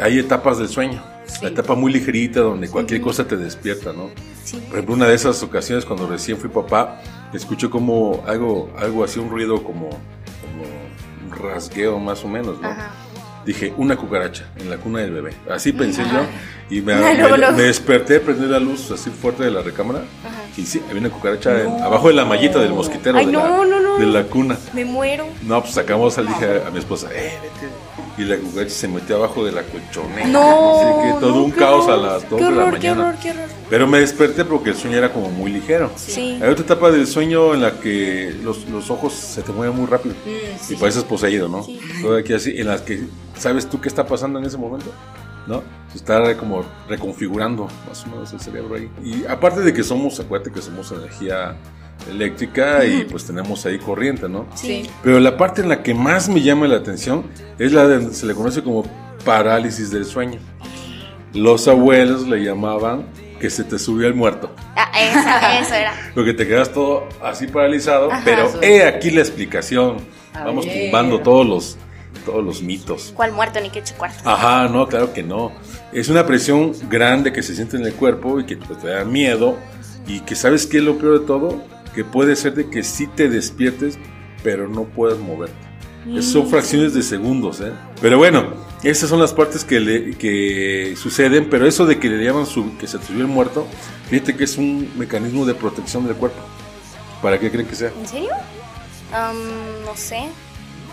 hay 0.00 0.18
etapas 0.18 0.58
del 0.58 0.66
sueño. 0.68 1.00
La 1.40 1.50
etapa 1.50 1.76
muy 1.76 1.92
ligerita 1.92 2.40
donde 2.40 2.68
cualquier 2.68 3.00
cosa 3.00 3.28
te 3.28 3.36
despierta, 3.36 3.92
¿no? 3.92 4.10
Sí. 4.42 4.56
Por 4.66 4.72
ejemplo, 4.78 4.96
una 4.96 5.06
de 5.06 5.14
esas 5.14 5.40
ocasiones 5.44 5.84
cuando 5.84 6.08
recién 6.08 6.36
fui 6.36 6.50
papá, 6.50 7.00
escuché 7.32 7.70
como 7.70 8.24
algo, 8.26 8.72
algo 8.76 9.04
así, 9.04 9.20
un 9.20 9.30
ruido 9.30 9.62
como, 9.62 9.88
como 9.90 10.64
un 11.24 11.30
rasgueo 11.52 12.00
más 12.00 12.24
o 12.24 12.28
menos, 12.28 12.60
¿no? 12.60 12.66
Ajá. 12.68 12.90
Dije, 13.46 13.72
una 13.76 13.96
cucaracha 13.96 14.50
en 14.56 14.68
la 14.68 14.78
cuna 14.78 14.98
del 14.98 15.12
bebé. 15.12 15.30
Así 15.48 15.72
pensé 15.72 16.02
yo. 16.02 16.76
Y 16.76 16.80
me, 16.82 16.94
me- 16.96 17.52
me 17.52 17.62
desperté, 17.62 18.18
prendí 18.18 18.46
la 18.46 18.58
luz 18.58 18.90
así 18.90 19.10
fuerte 19.10 19.44
de 19.44 19.52
la 19.52 19.62
recámara. 19.62 20.00
Ajá. 20.26 20.37
Y 20.58 20.66
sí, 20.66 20.82
había 20.88 21.00
una 21.00 21.10
cucaracha 21.10 21.62
en- 21.62 21.80
abajo 21.82 22.08
de 22.08 22.14
la 22.14 22.24
mallita 22.24 22.58
del 22.58 22.72
mosquitero 22.74 23.16
Ay, 23.16 23.26
de, 23.26 23.32
la, 23.32 23.38
no, 23.48 23.64
no, 23.64 23.80
no, 23.80 23.96
de 23.98 24.06
no. 24.06 24.12
la 24.12 24.24
cuna. 24.24 24.58
Me 24.74 24.84
muero. 24.84 25.26
No, 25.42 25.60
pues 25.62 25.72
sacamos, 25.74 26.16
le 26.18 26.24
dije 26.24 26.62
a, 26.64 26.68
a 26.68 26.70
mi 26.70 26.78
esposa, 26.80 27.08
eh, 27.12 27.32
vete. 27.42 27.72
Y 28.18 28.24
la 28.24 28.36
cucaracha 28.36 28.74
se 28.74 28.88
metió 28.88 29.14
abajo 29.16 29.44
de 29.44 29.52
la 29.52 29.62
colchoneta. 29.62 30.26
No. 30.26 30.80
Así 30.80 31.14
que 31.14 31.20
todo 31.20 31.36
no, 31.36 31.44
un 31.44 31.50
caos 31.52 31.86
a 31.88 31.94
horror, 31.94 32.12
las 32.12 32.28
2 32.28 32.38
qué 32.40 32.44
de 32.46 32.50
la 32.50 32.56
horror, 32.64 32.78
Qué 32.80 32.88
mañana. 32.90 33.08
horror, 33.10 33.20
qué 33.22 33.30
horror. 33.30 33.44
Pero 33.70 33.86
me 33.86 34.00
desperté 34.00 34.44
porque 34.44 34.70
el 34.70 34.76
sueño 34.76 34.98
era 34.98 35.12
como 35.12 35.30
muy 35.30 35.52
ligero. 35.52 35.92
Sí. 35.94 36.36
Hay 36.42 36.48
otra 36.48 36.64
etapa 36.64 36.90
del 36.90 37.06
sueño 37.06 37.54
en 37.54 37.60
la 37.62 37.78
que 37.78 38.34
los, 38.42 38.68
los 38.68 38.90
ojos 38.90 39.12
se 39.12 39.42
te 39.42 39.52
mueven 39.52 39.76
muy 39.76 39.86
rápido 39.86 40.16
y 40.68 40.74
pareces 40.74 41.04
poseído, 41.04 41.48
¿no? 41.48 41.62
Sí. 41.62 41.78
Todo 42.02 42.16
aquí 42.16 42.32
así, 42.32 42.54
en 42.58 42.66
las 42.66 42.80
que 42.80 43.04
sabes 43.38 43.68
tú 43.70 43.80
qué 43.80 43.88
está 43.88 44.04
pasando 44.04 44.40
en 44.40 44.46
ese 44.46 44.56
momento, 44.56 44.90
¿no? 45.48 45.62
Se 45.90 45.96
está 45.98 46.36
como 46.36 46.64
reconfigurando 46.88 47.66
más 47.88 48.04
o 48.04 48.10
menos 48.10 48.32
el 48.32 48.40
cerebro 48.40 48.76
ahí. 48.76 48.88
Y 49.02 49.24
aparte 49.26 49.60
de 49.62 49.72
que 49.72 49.82
somos, 49.82 50.20
acuérdate 50.20 50.52
que 50.52 50.60
somos 50.62 50.92
energía 50.92 51.56
eléctrica 52.10 52.84
y 52.84 53.04
pues 53.04 53.24
tenemos 53.26 53.64
ahí 53.66 53.78
corriente, 53.78 54.28
¿no? 54.28 54.46
Sí. 54.54 54.88
Pero 55.02 55.18
la 55.18 55.36
parte 55.36 55.62
en 55.62 55.68
la 55.68 55.82
que 55.82 55.94
más 55.94 56.28
me 56.28 56.42
llama 56.42 56.68
la 56.68 56.76
atención 56.76 57.24
es 57.58 57.72
la 57.72 57.86
de 57.88 58.12
se 58.14 58.26
le 58.26 58.34
conoce 58.34 58.62
como 58.62 58.84
parálisis 59.24 59.90
del 59.90 60.04
sueño. 60.04 60.38
Los 61.34 61.66
abuelos 61.68 62.26
le 62.28 62.42
llamaban 62.44 63.06
que 63.40 63.50
se 63.50 63.64
te 63.64 63.78
subió 63.78 64.06
el 64.08 64.14
muerto. 64.14 64.50
Ah, 64.76 64.90
esa- 65.00 65.58
eso 65.60 65.74
era. 65.74 65.92
Porque 66.14 66.34
te 66.34 66.46
quedas 66.46 66.72
todo 66.72 67.08
así 67.22 67.46
paralizado, 67.46 68.10
Ajá. 68.12 68.22
pero 68.24 68.50
he 68.62 68.82
aquí 68.84 69.10
la 69.10 69.20
explicación. 69.20 69.96
A 70.34 70.44
Vamos 70.44 70.66
ver. 70.66 70.84
tumbando 70.84 71.20
todos 71.20 71.46
los, 71.46 71.78
todos 72.28 72.44
los 72.44 72.62
mitos. 72.62 73.12
¿Cuál 73.16 73.32
muerto 73.32 73.60
ni 73.60 73.70
qué 73.70 73.82
cuarto? 73.96 74.28
Ajá, 74.28 74.68
no, 74.68 74.86
claro 74.86 75.12
que 75.12 75.22
no. 75.22 75.52
Es 75.92 76.08
una 76.08 76.26
presión 76.26 76.72
grande 76.88 77.32
que 77.32 77.42
se 77.42 77.54
siente 77.54 77.76
en 77.76 77.84
el 77.86 77.94
cuerpo 77.94 78.38
y 78.40 78.44
que 78.44 78.56
pues, 78.56 78.78
te 78.80 78.88
da 78.88 79.04
miedo. 79.04 79.56
Y 80.06 80.20
que 80.20 80.34
sabes 80.34 80.66
qué 80.66 80.78
es 80.78 80.84
lo 80.84 80.96
peor 80.98 81.20
de 81.20 81.26
todo, 81.26 81.62
que 81.94 82.04
puede 82.04 82.34
ser 82.36 82.54
de 82.54 82.68
que 82.70 82.82
sí 82.82 83.06
te 83.06 83.28
despiertes, 83.28 83.98
pero 84.42 84.68
no 84.68 84.84
puedas 84.84 85.18
moverte. 85.18 85.56
Son 86.22 86.48
fracciones 86.48 86.94
de 86.94 87.02
segundos, 87.02 87.60
¿eh? 87.60 87.72
Pero 88.00 88.16
bueno, 88.16 88.54
esas 88.82 89.10
son 89.10 89.20
las 89.20 89.34
partes 89.34 89.64
que, 89.64 89.78
le- 89.80 90.16
que 90.16 90.94
suceden, 90.96 91.50
pero 91.50 91.66
eso 91.66 91.84
de 91.84 91.98
que 91.98 92.08
le 92.08 92.24
llaman 92.24 92.46
su- 92.46 92.78
que 92.78 92.86
se 92.86 92.98
subió 93.02 93.20
el 93.22 93.26
muerto, 93.26 93.66
fíjate 94.08 94.34
que 94.34 94.44
es 94.44 94.56
un 94.56 94.90
mecanismo 94.96 95.44
de 95.44 95.54
protección 95.54 96.06
del 96.06 96.16
cuerpo. 96.16 96.38
¿Para 97.20 97.38
qué 97.38 97.50
creen 97.50 97.66
que 97.66 97.74
sea? 97.74 97.90
¿En 98.00 98.06
serio? 98.08 98.30
Am, 99.12 99.36
no 99.84 99.94
sé. 99.96 100.28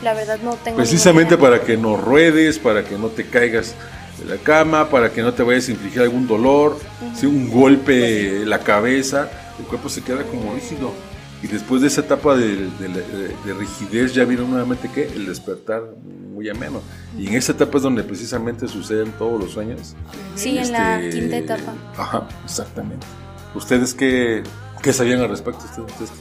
La 0.04 0.14
verdad 0.14 0.40
no 0.44 0.54
tengo. 0.56 0.78
Precisamente 0.78 1.38
para 1.38 1.62
que 1.62 1.78
no 1.78 1.98
ruedes, 1.98 2.60
para 2.60 2.84
que 2.84 2.98
no 2.98 3.08
te 3.08 3.25
caigas 3.25 3.75
de 4.20 4.25
la 4.25 4.38
cama, 4.42 4.90
para 4.90 5.12
que 5.12 5.22
no 5.22 5.34
te 5.34 5.44
vayas 5.44 5.68
a 5.68 5.72
infligir 5.72 6.02
algún 6.02 6.28
dolor, 6.28 6.78
si 7.16 7.25
un 7.25 7.50
golpe 7.50 8.42
en 8.44 8.50
la 8.50 8.60
cabeza, 8.60 9.30
el 9.60 9.66
cuerpo 9.66 9.90
se 9.90 10.02
queda 10.02 10.24
como 10.24 10.54
rígido. 10.54 10.92
Y 11.44 11.48
después 11.48 11.82
de 11.82 11.88
esa 11.90 12.02
etapa 12.02 12.36
de, 12.36 12.48
de- 12.48 12.88
de- 12.88 13.28
de 13.46 13.54
rigidez 13.54 14.14
ya 14.14 14.24
viene 14.25 14.44
nuevamente 14.48 14.90
¿qué? 14.94 15.04
el 15.14 15.25
despertar 15.28 15.84
muy 16.34 16.50
ameno. 16.50 16.82
Y 17.18 17.28
en 17.28 17.36
esa 17.36 17.52
etapa 17.52 17.78
es 17.78 17.84
donde 17.84 18.04
precisamente 18.04 18.68
suceden 18.68 19.12
todos 19.14 19.40
los 19.40 19.52
sueños. 19.52 19.96
Sí, 20.36 20.58
en 20.58 20.72
la 20.72 21.02
Este, 21.04 21.20
quinta 21.20 21.38
etapa. 21.38 21.74
Ajá, 21.98 22.28
exactamente. 22.44 23.06
¿Ustedes 23.54 23.94
qué, 23.94 24.44
qué 24.86 24.94
sabían 24.94 25.20
al 25.20 25.30
respecto? 25.30 25.65
¿Ustedes? 25.65 26.12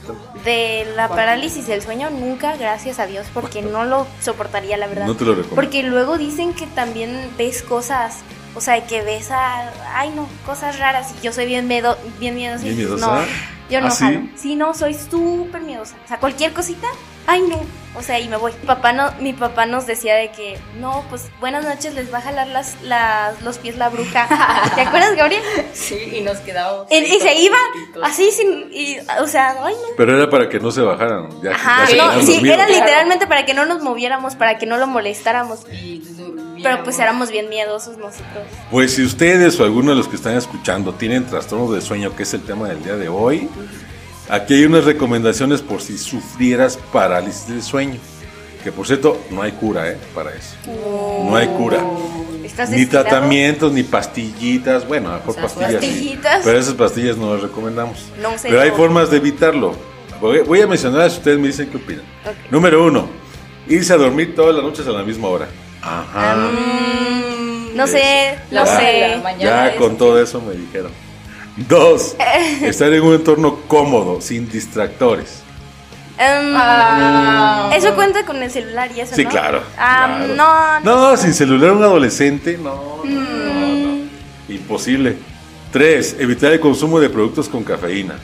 De 0.43 0.91
la 0.95 1.07
parálisis 1.07 1.67
del 1.67 1.83
sueño, 1.83 2.09
nunca, 2.09 2.57
gracias 2.57 2.97
a 2.97 3.05
Dios, 3.05 3.27
porque 3.31 3.61
no 3.61 3.85
lo 3.85 4.07
soportaría, 4.21 4.75
la 4.75 4.87
verdad. 4.87 5.05
No 5.05 5.15
te 5.15 5.23
lo 5.23 5.35
recomiendo. 5.35 5.55
Porque 5.55 5.83
luego 5.83 6.17
dicen 6.17 6.51
que 6.53 6.65
también 6.65 7.29
ves 7.37 7.61
cosas, 7.61 8.21
o 8.55 8.61
sea, 8.61 8.87
que 8.87 9.03
ves 9.03 9.29
a, 9.29 9.71
ay 9.93 10.11
no, 10.15 10.27
cosas 10.47 10.79
raras 10.79 11.13
y 11.15 11.23
yo 11.23 11.31
soy 11.31 11.45
bien, 11.45 11.67
miedo, 11.67 11.95
bien 12.19 12.33
miedosa. 12.33 12.65
No, 12.97 13.21
yo 13.69 13.81
no 13.81 13.87
¿Ah. 13.87 14.23
Sí, 14.35 14.55
no, 14.55 14.73
soy 14.73 14.95
súper 14.95 15.61
miedosa. 15.61 15.95
O 16.03 16.07
sea, 16.07 16.19
cualquier 16.19 16.51
cosita, 16.51 16.87
ay 17.27 17.41
no. 17.43 17.85
O 17.97 18.01
sea, 18.01 18.19
y 18.19 18.27
me 18.27 18.35
voy. 18.35 18.51
Mi 18.61 18.67
papá, 18.67 18.91
no, 18.91 19.13
mi 19.21 19.31
papá 19.31 19.65
nos 19.65 19.87
decía 19.87 20.15
de 20.15 20.29
que, 20.31 20.59
no, 20.79 21.05
pues 21.09 21.27
buenas 21.39 21.63
noches, 21.63 21.93
les 21.93 22.13
va 22.13 22.17
a 22.17 22.21
jalar 22.21 22.47
las, 22.47 22.81
las, 22.81 23.41
los 23.41 23.57
pies 23.57 23.77
la 23.77 23.87
bruja. 23.87 24.27
¿Te 24.75 24.81
acuerdas, 24.81 25.15
Gabriel? 25.15 25.41
Sí, 25.73 26.17
y 26.17 26.21
nos 26.21 26.39
quedamos. 26.39 26.91
Y, 26.91 26.97
y 26.97 27.19
se 27.21 27.35
iba 27.35 27.57
así 28.03 28.31
sin, 28.31 28.67
y, 28.69 28.97
o 29.21 29.27
sea, 29.27 29.55
ay 29.63 29.75
no. 29.75 29.95
Pero 29.95 30.17
era 30.17 30.29
para 30.29 30.49
que 30.49 30.59
no 30.59 30.71
se 30.71 30.81
bajaran. 30.81 31.29
Ya, 31.41 31.51
Ajá, 31.51 31.85
ya 31.85 31.87
se 31.87 31.95
no, 31.95 32.21
sí, 32.21 32.41
era 32.49 32.67
literalmente 32.67 33.27
para 33.27 33.45
que 33.45 33.53
no 33.53 33.65
nos 33.65 33.81
moviéramos, 33.81 34.35
para 34.35 34.57
que 34.57 34.65
no 34.65 34.75
lo 34.75 34.87
molestáramos. 34.87 35.61
Y. 35.71 36.03
Pero 36.61 36.83
pues 36.83 36.97
éramos 36.97 37.29
bien 37.29 37.47
miedosos 37.47 37.97
nosotros. 37.97 38.43
Pues 38.71 38.95
si 38.95 39.03
ustedes 39.03 39.59
o 39.59 39.63
alguno 39.63 39.91
de 39.91 39.97
los 39.97 40.07
que 40.07 40.15
están 40.15 40.35
escuchando 40.35 40.93
tienen 40.95 41.25
trastornos 41.27 41.71
de 41.71 41.79
sueño, 41.79 42.15
que 42.15 42.23
es 42.23 42.33
el 42.33 42.41
tema 42.41 42.67
del 42.67 42.83
día 42.83 42.95
de 42.95 43.07
hoy, 43.07 43.47
aquí 44.29 44.53
hay 44.55 44.65
unas 44.65 44.85
recomendaciones 44.85 45.61
por 45.61 45.81
si 45.81 45.97
sufrieras 45.97 46.77
parálisis 46.91 47.47
del 47.47 47.61
sueño. 47.63 47.99
Que 48.63 48.71
por 48.71 48.87
cierto, 48.87 49.21
no 49.29 49.43
hay 49.43 49.51
cura, 49.51 49.91
¿eh? 49.91 49.97
Para 50.15 50.31
eso. 50.33 50.55
No 51.23 51.35
hay 51.35 51.47
cura. 51.49 51.83
¿Estás 52.43 52.69
Ni 52.71 52.85
tratamientos, 52.87 53.71
ni 53.71 53.83
pastillitas. 53.83 54.87
Bueno, 54.87 55.09
a 55.09 55.13
lo 55.13 55.17
mejor 55.19 55.29
O 55.31 55.33
sea, 55.33 55.43
pastillas. 55.43 55.71
sí. 55.83 55.87
pastillitas. 55.89 56.41
Pero 56.43 56.59
esas 56.59 56.73
pastillas 56.73 57.17
no 57.17 57.33
las 57.33 57.43
recomendamos. 57.43 57.99
No 58.21 58.37
sé 58.37 58.49
Pero 58.49 58.61
hay 58.61 58.69
cómo. 58.71 58.83
formas 58.83 59.11
de 59.11 59.17
evitarlo. 59.17 59.75
Voy 60.21 60.61
a 60.61 60.67
mencionarlas 60.67 61.13
y 61.13 61.17
ustedes 61.17 61.37
me 61.39 61.47
dicen 61.47 61.69
qué 61.69 61.77
opinan. 61.77 62.03
Ok. 62.25 62.51
Número 62.51 62.83
uno, 62.85 63.07
irse 63.67 63.93
a 63.93 63.97
dormir 63.97 64.33
todas 64.35 64.55
las 64.55 64.63
noches 64.63 64.87
a 64.87 64.91
la 64.91 65.03
misma 65.03 65.27
hora. 65.27 65.47
Ajá. 65.81 66.35
Mm, 66.35 67.75
no 67.75 67.85
sé, 67.85 68.39
no 68.49 68.65
sé. 68.65 69.19
mañana 69.21 69.43
Ya 69.43 69.67
es- 69.69 69.75
con 69.75 69.97
todo 69.97 70.19
eso 70.21 70.41
me 70.41 70.53
dijeron. 70.55 70.91
Dos, 71.57 72.15
estar 72.61 72.91
en 72.93 73.01
un 73.03 73.13
entorno 73.15 73.59
cómodo, 73.67 74.19
sin 74.21 74.49
distractores. 74.49 75.41
Em, 76.17 76.53
Ah. 76.57 77.69
eso 77.73 77.93
cuenta 77.95 78.25
con 78.25 78.41
el 78.41 78.49
celular 78.51 78.89
y 78.95 79.01
eso, 79.01 79.15
Sí, 79.15 79.23
¿no? 79.25 79.29
claro. 79.29 79.61
Ah, 79.77 80.15
claro. 80.25 80.35
no, 80.35 80.79
no. 80.81 81.09
No, 81.11 81.17
sin 81.17 81.33
celular 81.33 81.71
un 81.71 81.83
adolescente, 81.83 82.57
no, 82.57 83.01
no, 83.03 83.21
no, 83.21 83.21
Mm. 83.21 83.83
no. 84.47 84.53
Imposible. 84.53 85.17
Tres, 85.71 86.15
evitar 86.19 86.51
el 86.53 86.59
consumo 86.61 86.99
de 86.99 87.09
productos 87.09 87.49
con 87.49 87.63
cafeína. 87.63 88.15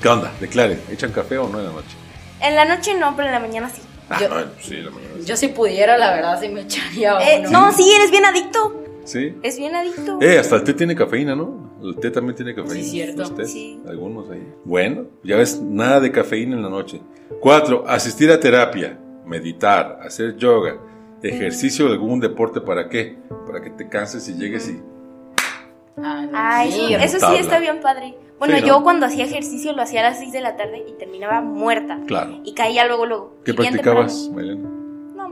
¿Qué 0.00 0.08
onda? 0.08 0.32
Declare, 0.40 0.78
¿echan 0.90 1.12
café 1.12 1.36
o 1.38 1.48
no 1.48 1.58
en 1.58 1.66
la 1.66 1.72
noche? 1.72 1.96
En 2.40 2.54
la 2.54 2.64
noche 2.64 2.94
no, 2.94 3.14
pero 3.16 3.28
en 3.28 3.34
la 3.34 3.40
mañana 3.40 3.68
sí. 3.74 3.82
Ah, 4.08 4.18
Yo- 4.20 4.28
no, 4.28 4.36
sí, 4.62 4.76
la 4.76 4.90
mañana. 4.90 5.14
sí. 5.18 5.24
Yo 5.26 5.36
si 5.36 5.48
pudiera, 5.48 5.98
la 5.98 6.12
verdad, 6.14 6.40
sí 6.40 6.48
me 6.48 6.62
echaría 6.62 7.18
Eh, 7.20 7.44
no, 7.50 7.72
sí, 7.72 7.92
eres 7.94 8.10
bien 8.10 8.24
adicto. 8.24 8.84
¿Sí? 9.08 9.34
Es 9.42 9.56
bien 9.58 9.74
adicto. 9.74 10.18
Eh, 10.20 10.38
hasta 10.38 10.56
el 10.56 10.64
té 10.64 10.74
tiene 10.74 10.94
cafeína, 10.94 11.34
¿no? 11.34 11.72
El 11.82 11.96
té 11.96 12.10
también 12.10 12.36
tiene 12.36 12.54
cafeína. 12.54 12.74
Sí, 12.84 12.90
cierto. 12.90 13.22
Los 13.22 13.34
tés, 13.34 13.50
Sí. 13.50 13.80
Algunos 13.88 14.28
ahí. 14.30 14.46
Bueno, 14.64 15.06
ya 15.24 15.36
ves, 15.36 15.60
nada 15.62 15.98
de 16.00 16.12
cafeína 16.12 16.56
en 16.56 16.62
la 16.62 16.68
noche. 16.68 17.00
Cuatro, 17.40 17.84
asistir 17.88 18.30
a 18.30 18.38
terapia, 18.38 18.98
meditar, 19.24 19.98
hacer 20.02 20.36
yoga, 20.36 20.76
ejercicio 21.22 21.86
de 21.86 21.92
algún 21.92 22.20
deporte, 22.20 22.60
¿para 22.60 22.88
qué? 22.90 23.16
Para 23.46 23.62
que 23.62 23.70
te 23.70 23.88
canses 23.88 24.28
y 24.28 24.34
llegues 24.34 24.68
y... 24.68 24.78
Ah, 25.96 26.26
Ah, 26.32 26.64
eso, 26.66 26.76
sí, 26.86 26.94
eso 26.94 27.14
sí 27.14 27.20
tabla. 27.20 27.40
está 27.40 27.58
bien 27.60 27.80
padre. 27.80 28.14
Bueno, 28.38 28.54
Sí, 28.56 28.60
¿no? 28.60 28.66
yo 28.68 28.82
cuando 28.84 29.06
hacía 29.06 29.24
ejercicio 29.24 29.72
lo 29.72 29.82
hacía 29.82 30.00
a 30.00 30.10
las 30.10 30.18
6 30.18 30.32
de 30.32 30.40
la 30.40 30.56
tarde 30.56 30.84
y 30.86 30.92
terminaba 30.98 31.40
muerta. 31.40 31.98
Claro. 32.06 32.40
Y 32.44 32.52
caía 32.54 32.86
luego, 32.86 33.06
luego. 33.06 33.34
¿Qué 33.44 33.52
practicabas, 33.54 34.26
temprano. 34.26 34.77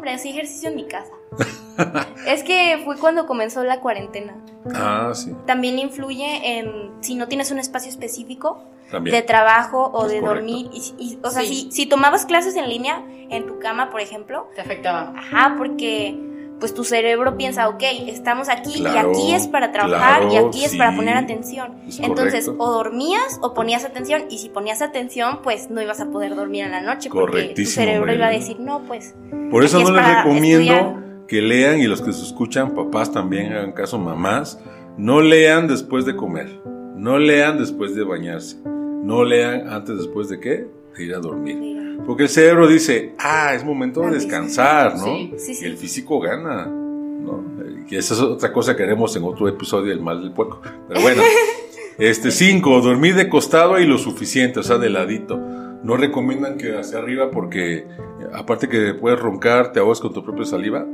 Hombre, 0.07 0.15
hacía 0.21 0.31
ejercicio 0.31 0.69
en 0.69 0.77
mi 0.77 0.85
casa. 0.87 1.11
es 2.29 2.45
que 2.45 2.81
fue 2.85 2.97
cuando 2.97 3.27
comenzó 3.27 3.65
la 3.65 3.81
cuarentena. 3.81 4.37
Ah, 4.73 5.11
sí. 5.15 5.33
También 5.47 5.81
influye 5.81 6.59
en 6.61 6.93
si 7.01 7.17
no 7.17 7.27
tienes 7.27 7.51
un 7.51 7.59
espacio 7.59 7.91
específico 7.91 8.63
También. 8.89 9.17
de 9.17 9.23
trabajo 9.23 9.83
o 9.93 10.07
Es 10.07 10.13
de 10.13 10.21
correcto. 10.21 10.47
dormir. 10.47 10.71
Y, 10.73 10.95
y- 10.97 11.19
o 11.25 11.31
sea, 11.33 11.43
Sí. 11.43 11.49
si, 11.69 11.73
si 11.73 11.87
tomabas 11.87 12.25
clases 12.25 12.55
en 12.55 12.69
línea 12.69 13.03
en 13.31 13.49
tu 13.49 13.59
cama, 13.59 13.91
por 13.91 14.01
ejemplo, 14.01 14.49
Te 14.55 14.61
afectaba. 14.61 15.13
ajá, 15.17 15.57
porque 15.59 16.17
pues 16.59 16.73
tu 16.75 16.85
cerebro 16.85 17.37
piensa, 17.37 17.69
ok, 17.69 17.83
estamos 18.07 18.49
aquí 18.49 18.81
Claro, 18.81 19.13
y 19.13 19.15
aquí 19.15 19.35
es 19.35 19.47
para 19.47 19.73
trabajar 19.73 20.23
y 20.33 20.37
aquí 20.37 20.65
es 20.65 20.75
para 20.77 20.95
poner 20.97 21.17
atención. 21.17 21.75
es 21.87 22.01
Entonces, 22.01 22.47
correcto. 22.47 22.65
o 22.65 22.71
dormías 22.73 23.39
o 23.43 23.53
ponías 23.55 23.85
atención 23.85 24.25
y 24.31 24.39
si 24.39 24.49
ponías 24.49 24.81
atención, 24.83 25.41
pues 25.43 25.71
no 25.71 25.83
ibas 25.83 26.01
a 26.01 26.07
poder 26.11 26.35
dormir 26.35 26.65
en 26.65 26.71
la 26.73 26.81
noche 26.81 27.11
porque 27.13 27.53
tu 27.55 27.65
cerebro 27.65 28.13
iba 28.13 28.27
a 28.27 28.31
decir, 28.31 28.59
no, 28.59 28.83
pues... 28.85 29.15
Por 29.51 29.65
eso 29.65 29.81
no 29.81 29.89
es 29.89 29.95
les 29.95 30.17
recomiendo 30.17 30.73
estudiar". 30.73 31.27
que 31.29 31.43
lean 31.43 31.79
y 31.81 31.87
los 31.87 32.01
que 32.01 32.13
se 32.13 32.23
escuchan, 32.23 32.75
papás 32.75 33.13
también 33.13 33.53
hagan 33.53 33.73
caso, 33.73 33.99
mamás, 33.99 34.59
no 34.97 35.21
lean 35.21 35.69
después 35.69 36.07
de 36.07 36.17
comer, 36.17 36.61
no 36.97 37.19
lean 37.19 37.59
después 37.59 37.95
de 37.95 38.03
bañarse, 38.03 38.57
no 38.65 39.25
lean 39.25 39.69
antes 39.69 39.99
después 39.99 40.29
de 40.31 40.41
qué, 40.41 40.69
de 40.97 41.05
ir 41.05 41.15
a 41.15 41.19
dormir. 41.19 41.86
Porque 42.05 42.25
el 42.25 42.29
cerebro 42.29 42.67
dice, 42.69 43.15
ah, 43.19 43.55
es 43.55 43.65
momento 43.65 44.01
de 44.03 44.11
descansar, 44.13 44.97
¿no? 44.99 45.05
Sí, 45.05 45.35
sí, 45.39 45.55
sí. 45.55 45.65
Y 45.65 45.69
el 45.69 45.77
físico 45.77 46.21
gana, 46.21 46.67
¿no? 46.67 47.45
Y 47.89 47.97
esa 47.97 48.15
es 48.15 48.21
otra 48.21 48.53
cosa 48.53 48.77
que 48.77 48.83
haremos 48.83 49.15
en 49.17 49.25
otro 49.25 49.49
episodio 49.49 49.91
del 49.91 50.01
mal 50.01 50.21
del 50.21 50.33
puerco. 50.33 50.61
Pero 50.89 51.01
bueno, 51.01 51.23
este 51.99 52.31
cinco, 52.31 52.81
dormir 52.81 53.15
de 53.15 53.29
costado 53.29 53.79
y 53.79 53.87
lo 53.87 53.97
suficiente, 53.99 54.61
o 54.61 54.63
sea, 54.63 54.79
de 54.79 54.91
ladito. 54.91 55.37
No 55.83 55.97
recomiendan 55.97 56.59
que 56.59 56.77
hacia 56.77 56.99
arriba 56.99 57.31
porque 57.31 57.77
eh, 57.79 57.87
aparte 58.35 58.69
que 58.69 58.95
puedes 58.95 59.21
roncar, 59.21 59.73
te 59.73 59.79
ahogas 59.79 60.01
con 60.01 60.13
tu 60.13 60.25
propia 60.25 60.45
saliva. 60.45 60.85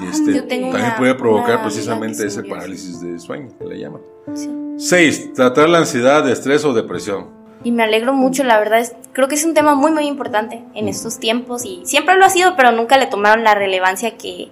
Y 0.00 0.06
este, 0.06 0.40
también 0.42 0.70
una- 0.70 0.96
puede 0.96 1.14
provocar 1.14 1.60
precisamente 1.62 2.26
ese 2.26 2.42
parálisis 2.44 3.00
de 3.00 3.18
sueño, 3.18 3.48
que 3.58 3.64
le 3.66 3.78
llaman. 3.78 4.00
Sí. 4.34 4.48
6. 4.78 5.32
Tratar 5.34 5.68
la 5.68 5.78
ansiedad, 5.78 6.26
estrés 6.30 6.64
o 6.64 6.72
depresión. 6.72 7.26
Y 7.64 7.72
me 7.72 7.82
alegro 7.82 8.12
mucho, 8.12 8.44
la 8.44 8.58
verdad, 8.58 8.80
es, 8.80 8.94
creo 9.12 9.26
que 9.28 9.34
es 9.34 9.44
un 9.44 9.54
tema 9.54 9.74
muy, 9.74 9.90
muy 9.90 10.06
importante 10.06 10.62
en 10.74 10.88
estos 10.88 11.18
tiempos 11.18 11.64
y 11.64 11.82
siempre 11.84 12.16
lo 12.16 12.24
ha 12.24 12.30
sido, 12.30 12.54
pero 12.56 12.72
nunca 12.72 12.96
le 12.98 13.06
tomaron 13.06 13.42
la 13.44 13.54
relevancia 13.54 14.16
que, 14.16 14.48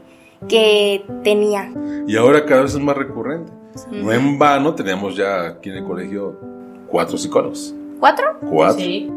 que 0.48 1.04
tenía. 1.22 1.70
Y 2.06 2.16
ahora 2.16 2.44
cada 2.44 2.62
vez 2.62 2.74
es 2.74 2.80
más 2.80 2.96
recurrente. 2.96 3.52
No 3.90 4.12
en 4.12 4.38
vano 4.38 4.74
tenemos 4.74 5.16
ya 5.16 5.46
aquí 5.46 5.70
en 5.70 5.76
el 5.76 5.84
colegio 5.84 6.38
cuatro 6.88 7.16
psicólogos. 7.18 7.74
¿Cuatro? 8.00 8.38
Cuatro. 8.50 8.78
Sí. 8.80 9.10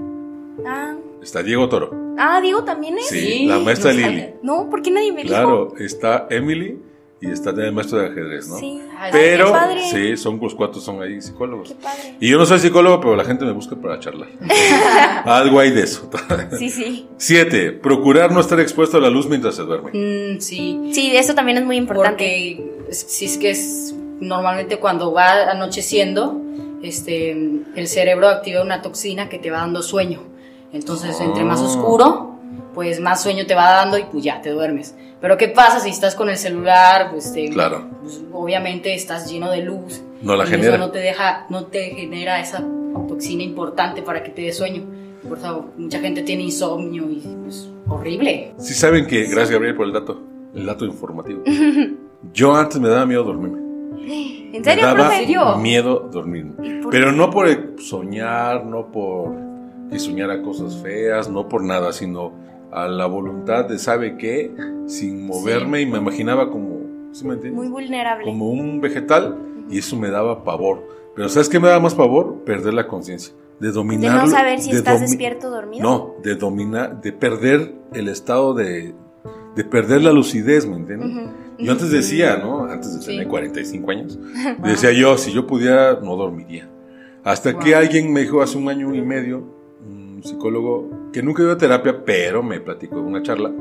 Ah, 0.65 0.95
Está 1.21 1.43
Diego 1.43 1.67
Toro. 1.67 1.91
ah 2.17 2.39
Diego 2.41 2.63
también 2.63 2.97
es. 2.97 3.07
Sí, 3.07 3.19
Sí, 3.19 3.45
la 3.45 3.59
maestra 3.59 3.91
no 3.93 3.99
Lili. 3.99 4.25
No, 4.43 4.69
¿por 4.69 4.81
qué 4.81 4.91
nadie 4.91 5.11
me 5.11 5.23
dijo? 5.23 5.33
Claro, 5.33 5.73
está 5.77 6.27
Emily 6.29 6.79
y 7.21 7.31
está 7.31 7.49
el 7.49 7.73
maestro 7.73 7.99
de 7.99 8.07
ajedrez, 8.07 8.47
¿no? 8.47 8.57
Sí. 8.57 8.81
Ay, 8.97 9.11
Pero, 9.11 9.47
qué 9.47 9.51
padre. 9.51 9.81
sí, 9.91 10.17
son 10.17 10.39
los 10.41 10.55
cuatro, 10.55 10.79
son 10.79 11.01
ahí 11.01 11.21
psicólogos. 11.21 11.69
Qué 11.69 11.75
padre. 11.75 12.15
Y 12.19 12.29
yo 12.29 12.37
no 12.37 12.45
soy 12.45 12.59
psicólogo, 12.59 12.99
pero 13.01 13.15
la 13.15 13.25
gente 13.25 13.43
me 13.45 13.51
busca 13.51 13.75
para 13.75 13.99
charlar. 13.99 14.29
Algo 15.25 15.59
hay 15.59 15.71
de 15.71 15.83
eso. 15.83 16.09
Sí, 16.57 16.69
sí. 16.69 17.07
Siete, 17.17 17.71
procurar 17.71 18.31
no 18.31 18.39
estar 18.39 18.59
expuesto 18.59 18.97
a 18.97 19.01
la 19.01 19.09
luz 19.09 19.27
mientras 19.27 19.55
se 19.55 19.63
duerme. 19.63 19.91
Mm, 19.93 20.39
sí. 20.39 20.91
Sí, 20.93 21.15
eso 21.15 21.33
también 21.35 21.57
es 21.57 21.65
muy 21.65 21.77
importante. 21.77 22.09
Porque 22.09 22.85
es- 22.89 23.01
si 23.07 23.25
es 23.25 23.37
que 23.37 23.51
es 23.51 23.95
normalmente 24.19 24.77
cuando 24.79 25.11
va 25.13 25.49
anocheciendo, 25.51 26.41
este, 26.81 27.31
el 27.31 27.87
cerebro 27.87 28.27
activa 28.29 28.61
una 28.61 28.81
toxina 28.81 29.29
que 29.29 29.39
te 29.39 29.51
va 29.51 29.59
dando 29.59 29.81
sueño. 29.81 30.21
Entonces, 30.73 31.19
entre 31.21 31.43
más 31.43 31.59
Ah. 31.61 31.65
oscuro, 31.65 32.38
pues 32.79 33.01
más 33.01 33.21
sueño 33.21 33.45
te 33.45 33.55
va 33.55 33.69
dando 33.71 33.97
y 33.97 34.05
pues 34.05 34.23
ya 34.23 34.39
te 34.41 34.51
duermes. 34.51 34.95
Pero 35.19 35.35
¿qué 35.35 35.49
pasa 35.49 35.81
si 35.81 35.89
estás 35.89 36.15
con 36.15 36.29
el 36.29 36.37
celular? 36.37 37.09
Pues, 37.11 37.33
te- 37.33 37.49
Claro. 37.49 37.89
pues, 38.01 38.21
obviamente 38.31 38.93
estás 38.93 39.29
lleno 39.29 39.51
de 39.51 39.63
luz. 39.63 40.01
No 40.21 40.37
la 40.37 40.45
y 40.45 40.47
genera. 40.47 40.69
Eso 40.69 40.77
no 40.77 40.89
te 40.89 40.99
deja, 40.99 41.45
no 41.49 41.65
te 41.65 41.89
genera 41.89 42.39
esa 42.39 42.63
toxina 43.09 43.43
importante 43.43 44.01
para 44.01 44.23
que 44.23 44.29
te 44.29 44.43
dé 44.43 44.53
sueño. 44.53 44.83
Por 45.27 45.39
eso 45.39 45.65
mucha 45.77 45.99
gente 45.99 46.21
tiene 46.23 46.43
insomnio 46.43 47.03
y 47.11 47.19
pues 47.43 47.69
horrible. 47.89 48.53
Sí 48.59 48.73
saben 48.73 49.07
que, 49.07 49.23
gracias 49.25 49.51
Gabriel 49.51 49.75
por 49.75 49.85
el 49.85 49.91
dato, 49.91 50.21
el 50.55 50.65
dato 50.65 50.85
informativo. 50.85 51.43
Yo 52.33 52.55
antes 52.55 52.79
me 52.79 52.87
daba 52.87 53.05
miedo 53.05 53.25
dormirme. 53.25 53.59
¿En 54.53 54.63
serio, 54.63 54.87
me 54.87 54.93
daba 54.93 55.09
profe? 55.09 55.57
miedo 55.61 56.09
dormirme. 56.13 56.53
¿Y 56.65 56.81
por 56.81 56.91
Pero 56.93 57.11
no 57.11 57.29
por 57.29 57.49
soñar, 57.81 58.65
no 58.65 58.89
por 58.89 59.33
que 59.91 59.99
soñara 59.99 60.41
cosas 60.41 60.77
feas, 60.81 61.29
no 61.29 61.49
por 61.49 61.61
nada, 61.61 61.91
sino 61.91 62.31
a 62.71 62.87
la 62.87 63.05
voluntad 63.05 63.65
de 63.65 63.79
sabe 63.79 64.17
qué, 64.17 64.51
sin 64.87 65.25
moverme 65.25 65.81
y 65.81 65.85
me 65.85 65.97
imaginaba 65.97 66.49
como, 66.49 66.81
¿sí 67.11 67.25
me 67.25 67.33
entiendes? 67.35 67.59
Muy 67.61 67.69
vulnerable. 67.69 68.25
Como 68.25 68.49
un 68.49 68.81
vegetal 68.81 69.37
y 69.69 69.79
eso 69.79 69.95
me 69.97 70.09
daba 70.09 70.43
pavor. 70.43 70.87
Pero 71.15 71.29
¿sabes 71.29 71.49
qué 71.49 71.59
me 71.59 71.67
daba 71.67 71.79
más 71.79 71.95
pavor? 71.95 72.43
Perder 72.45 72.73
la 72.73 72.87
conciencia. 72.87 73.33
De 73.59 73.67
de 73.67 73.73
dominar. 73.73 74.25
no 74.25 74.31
saber 74.31 74.59
si 74.61 74.71
de 74.71 74.77
estás 74.77 75.01
despierto 75.01 75.47
o 75.47 75.51
dormido. 75.51 75.83
No, 75.83 76.15
de 76.23 76.35
dominar, 76.35 77.01
de 77.01 77.11
perder 77.11 77.73
el 77.93 78.07
estado 78.07 78.53
de, 78.53 78.93
de 79.55 79.63
perder 79.65 80.01
la 80.01 80.13
lucidez, 80.13 80.65
¿me 80.65 80.77
entiendes? 80.77 81.09
Ujú. 81.11 81.29
Yo 81.57 81.71
antes 81.73 81.91
decía, 81.91 82.37
¿no? 82.37 82.63
Antes 82.63 82.95
de 82.95 83.01
Sí. 83.01 83.07
tener 83.07 83.27
45 83.27 83.91
años, 83.91 84.17
decía 84.63 84.93
yo, 84.93 85.17
si 85.17 85.33
yo 85.33 85.45
pudiera, 85.45 85.99
no 86.01 86.15
dormiría. 86.15 86.69
Hasta 87.25 87.59
que 87.59 87.75
alguien 87.75 88.13
me 88.13 88.21
dijo 88.21 88.41
hace 88.41 88.57
un 88.57 88.69
año 88.69 88.95
y 88.95 89.01
medio, 89.01 89.43
un 90.19 90.23
psicólogo 90.23 90.89
que 91.13 91.23
nunca 91.23 91.43
dio 91.43 91.55
terapia, 91.57 92.03
pero 92.05 92.43
me 92.43 92.59
platicó 92.59 92.97
en 92.99 93.05
una 93.05 93.23
charla, 93.23 93.51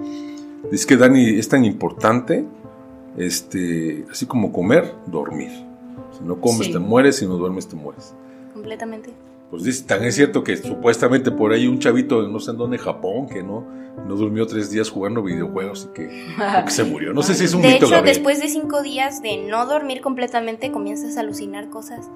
dice 0.70 0.86
que 0.86 0.96
Dani 0.96 1.38
es 1.38 1.48
tan 1.48 1.64
importante, 1.64 2.44
este, 3.16 4.04
así 4.10 4.26
como 4.26 4.52
comer, 4.52 4.92
dormir. 5.06 5.50
Si 6.18 6.24
no 6.24 6.40
comes 6.40 6.66
Sí. 6.66 6.72
te 6.72 6.78
mueres, 6.78 7.16
si 7.16 7.26
no 7.26 7.36
duermes 7.36 7.68
te 7.68 7.76
mueres. 7.76 8.14
Completamente. 8.52 9.12
Pues 9.50 9.62
dice, 9.64 9.84
tan 9.84 10.04
es 10.04 10.14
cierto 10.14 10.44
que 10.44 10.56
supuestamente 10.56 11.30
por 11.30 11.52
ahí 11.52 11.66
un 11.66 11.78
chavito, 11.78 12.28
no 12.28 12.38
sé 12.38 12.50
en 12.50 12.58
dónde, 12.58 12.76
Japón, 12.76 13.28
que 13.28 13.42
no, 13.42 13.64
no 14.06 14.14
durmió 14.16 14.46
tres 14.46 14.70
días 14.70 14.90
jugando 14.90 15.22
videojuegos 15.22 15.88
y 15.90 15.94
que, 15.94 16.08
que 16.64 16.70
se 16.70 16.84
murió. 16.84 17.14
No 17.14 17.22
sé 17.22 17.34
si 17.34 17.44
es 17.44 17.54
un 17.54 17.62
De 17.62 17.68
mito, 17.68 17.86
hecho, 17.86 17.94
Gabriel. 17.94 18.14
después 18.16 18.40
de 18.42 18.48
cinco 18.48 18.82
días 18.82 19.22
de 19.22 19.38
no 19.48 19.64
dormir 19.66 20.02
completamente, 20.02 20.70
comienzas 20.70 21.16
a 21.16 21.20
alucinar 21.20 21.70
cosas. 21.70 22.10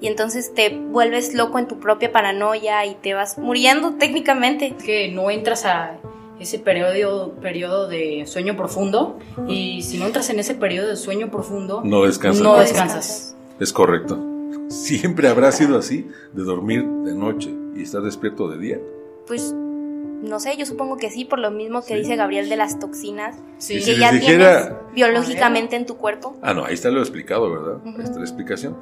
Y 0.00 0.06
entonces 0.06 0.54
te 0.54 0.70
vuelves 0.70 1.34
loco 1.34 1.58
en 1.58 1.66
tu 1.66 1.78
propia 1.80 2.12
paranoia 2.12 2.86
y 2.86 2.94
te 2.96 3.14
vas 3.14 3.36
muriendo 3.38 3.94
técnicamente. 3.94 4.74
que 4.84 5.10
no 5.10 5.30
entras 5.30 5.64
a 5.64 5.98
ese 6.38 6.60
periodo, 6.60 7.32
periodo 7.42 7.88
de 7.88 8.24
sueño 8.26 8.56
profundo 8.56 9.18
y 9.48 9.82
si 9.82 9.98
no 9.98 10.06
entras 10.06 10.30
en 10.30 10.38
ese 10.38 10.54
periodo 10.54 10.86
de 10.88 10.96
sueño 10.96 11.30
profundo, 11.32 11.80
No 11.84 12.02
descansas. 12.04 12.42
no 12.42 12.56
descansas. 12.58 13.34
Es 13.58 13.72
correcto. 13.72 14.24
Siempre 14.68 15.28
habrá 15.28 15.50
sido 15.50 15.76
así, 15.78 16.06
de 16.32 16.42
dormir 16.44 16.84
de 16.86 17.14
noche 17.14 17.52
y 17.74 17.82
estar 17.82 18.02
despierto 18.02 18.48
de 18.48 18.58
día. 18.58 18.78
Pues 19.26 19.52
no 19.52 20.38
sé, 20.38 20.56
yo 20.56 20.64
supongo 20.66 20.96
que 20.96 21.10
sí, 21.10 21.24
por 21.24 21.38
lo 21.40 21.50
mismo 21.50 21.80
que 21.82 21.94
Sí. 21.94 22.00
dice 22.00 22.14
Gabriel 22.16 22.48
de 22.48 22.56
las 22.56 22.78
toxinas 22.78 23.34
Sí. 23.58 23.74
Que 23.74 23.80
si 23.80 23.96
ya 23.98 24.12
dijera- 24.12 24.60
tienes 24.68 24.94
biológicamente 24.94 25.74
en 25.74 25.86
tu 25.86 25.96
cuerpo. 25.96 26.36
Ah, 26.42 26.54
no, 26.54 26.64
ahí 26.64 26.74
está 26.74 26.90
lo 26.90 27.00
explicado, 27.00 27.50
¿verdad? 27.50 27.80
Ahí 27.84 27.90
Ujú. 27.94 28.02
está 28.02 28.18
la 28.18 28.24
explicación. 28.24 28.76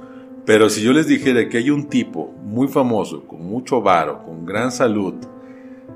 Pero 0.46 0.70
si 0.70 0.80
yo 0.82 0.92
les 0.92 1.06
dijera 1.08 1.48
que 1.48 1.58
hay 1.58 1.70
un 1.70 1.88
tipo 1.88 2.32
muy 2.42 2.68
famoso, 2.68 3.24
con 3.26 3.44
mucho 3.44 3.82
varo, 3.82 4.22
con 4.24 4.46
gran 4.46 4.70
salud, 4.70 5.14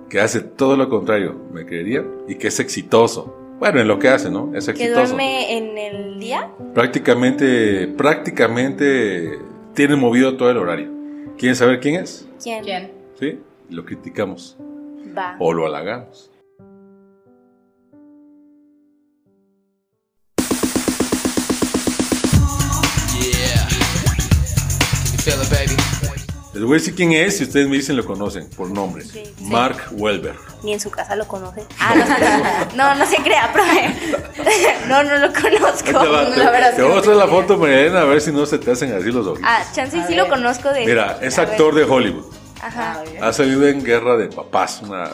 que 0.08 0.20
hace 0.20 0.40
todo 0.40 0.76
lo 0.76 0.88
contrario, 0.88 1.36
¿me 1.52 1.64
creerían? 1.64 2.06
Y 2.28 2.34
que 2.34 2.48
es 2.48 2.58
exitoso. 2.58 3.36
Bueno, 3.60 3.80
en 3.80 3.86
lo 3.86 3.98
que 3.98 4.08
hace, 4.08 4.28
¿no? 4.30 4.50
Es 4.54 4.64
Que 4.66 4.72
exitoso. 4.72 5.00
duerme 5.06 5.56
en 5.56 5.78
el 5.78 6.18
día. 6.18 6.50
Prácticamente, 6.74 7.86
prácticamente 7.88 9.38
tiene 9.74 9.96
movido 9.96 10.36
todo 10.36 10.50
el 10.50 10.56
horario. 10.56 10.88
¿Quieren 11.38 11.54
saber 11.56 11.78
quién 11.80 11.96
es? 11.96 12.26
¿Quién? 12.42 12.64
¿Quién? 12.64 12.90
¿Sí? 13.18 13.38
Lo 13.68 13.84
criticamos 13.84 14.56
Va. 15.16 15.36
o 15.38 15.52
lo 15.52 15.66
halagamos. 15.66 16.29
Les 26.52 26.62
voy 26.64 26.72
a 26.76 26.78
decir 26.78 26.94
quién 26.94 27.12
es 27.12 27.36
si 27.38 27.44
ustedes 27.44 27.68
me 27.68 27.76
dicen 27.76 27.96
lo 27.96 28.04
conocen 28.04 28.48
por 28.50 28.70
nombre. 28.70 29.04
Sí, 29.04 29.22
sí. 29.36 29.44
Mark 29.44 29.76
Welber. 29.92 30.34
Ni 30.62 30.72
en 30.72 30.80
su 30.80 30.90
casa 30.90 31.14
lo 31.14 31.26
conoce. 31.28 31.62
Ah, 31.78 31.94
no, 31.94 32.06
se- 32.06 32.76
no, 32.76 32.94
no 32.94 33.06
se 33.06 33.16
crea, 33.18 33.52
profe. 33.52 33.94
No, 34.88 35.02
no 35.04 35.16
lo 35.18 35.32
conozco. 35.32 35.84
Te, 35.84 35.92
va- 35.92 36.30
te- 36.30 36.36
la 36.38 36.70
te 36.74 36.82
voy 36.82 36.86
a 36.86 36.88
no 36.88 36.94
mostrar 36.96 37.16
la 37.16 37.28
foto, 37.28 37.56
Mariana, 37.56 38.00
a 38.00 38.04
ver 38.04 38.20
si 38.20 38.32
no 38.32 38.44
se 38.46 38.58
te 38.58 38.72
hacen 38.72 38.92
así 38.92 39.12
los 39.12 39.26
ojos. 39.26 39.40
Ah, 39.44 39.62
chance 39.72 39.96
A 40.00 40.06
sí 40.06 40.14
lo 40.14 40.28
conozco 40.28 40.70
de. 40.70 40.84
Mira, 40.86 41.18
es 41.22 41.38
a 41.38 41.42
ver. 41.42 41.50
actor 41.52 41.74
de 41.74 41.84
Hollywood. 41.84 42.24
Ajá. 42.60 43.02
Ha 43.22 43.32
salido 43.32 43.68
en 43.68 43.84
Guerra 43.84 44.16
de 44.16 44.26
Papás, 44.28 44.80
una, 44.82 45.08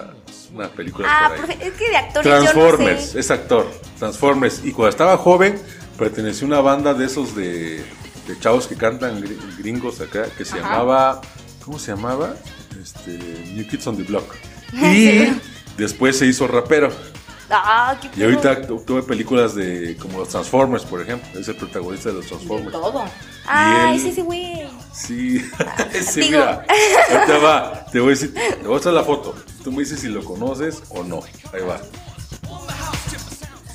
una 0.54 0.68
película 0.68 1.06
Ah, 1.10 1.28
por 1.28 1.32
ahí. 1.50 1.56
profe, 1.56 1.66
es 1.68 1.72
que 1.74 1.90
de 1.90 1.96
actores 1.96 2.24
yo 2.32 2.38
Transformers, 2.40 3.00
no 3.06 3.12
sé. 3.12 3.20
es 3.20 3.30
actor. 3.30 3.70
Transformers. 3.98 4.60
Y 4.64 4.72
cuando 4.72 4.90
estaba 4.90 5.16
joven, 5.18 5.60
perteneció 5.98 6.46
a 6.46 6.48
una 6.48 6.60
banda 6.60 6.94
de 6.94 7.04
esos 7.04 7.36
de, 7.36 7.84
de 8.26 8.38
chavos 8.40 8.66
que 8.66 8.76
cantan 8.76 9.22
gr- 9.22 9.56
gringos 9.58 10.00
acá, 10.00 10.24
que 10.36 10.44
se 10.44 10.58
Ajá. 10.58 10.70
llamaba. 10.70 11.20
¿Cómo 11.64 11.78
se 11.78 11.92
llamaba? 11.92 12.34
Este, 12.80 13.18
New 13.54 13.66
Kids 13.68 13.86
on 13.86 13.96
the 13.96 14.02
Block. 14.04 14.24
Y 14.72 15.32
después 15.76 16.18
se 16.18 16.26
hizo 16.26 16.46
rapero. 16.48 16.90
Ah, 17.48 17.96
qué 18.00 18.10
Y 18.18 18.24
ahorita 18.24 18.66
tu- 18.66 18.80
tuve 18.80 19.02
películas 19.02 19.54
de 19.54 19.96
como 20.00 20.18
los 20.18 20.28
Transformers, 20.28 20.84
por 20.84 21.00
ejemplo. 21.00 21.38
Es 21.38 21.46
el 21.48 21.56
protagonista 21.56 22.08
de 22.08 22.16
los 22.16 22.24
De 22.24 22.30
Transformers. 22.30 22.72
todo. 22.72 23.04
Ah, 23.46 23.92
él- 23.94 24.04
ese 24.06 24.22
güey. 24.22 24.66
Sí, 24.92 25.38
sí, 26.04 26.20
Digo- 26.22 26.38
mira. 26.38 26.64
Ahorita 27.12 27.38
va, 27.38 27.86
te 27.92 28.00
voy 28.00 28.08
a 28.08 28.10
decir, 28.10 28.34
te 28.34 28.56
voy 28.56 28.64
a 28.64 28.68
mostrar 28.70 28.94
la 28.94 29.04
foto. 29.04 29.34
Tú 29.62 29.70
me 29.70 29.78
dices 29.80 30.00
si 30.00 30.08
lo 30.08 30.24
conoces 30.24 30.82
o 30.88 31.04
no. 31.04 31.20
Ahí 31.52 31.62
va. 31.62 31.80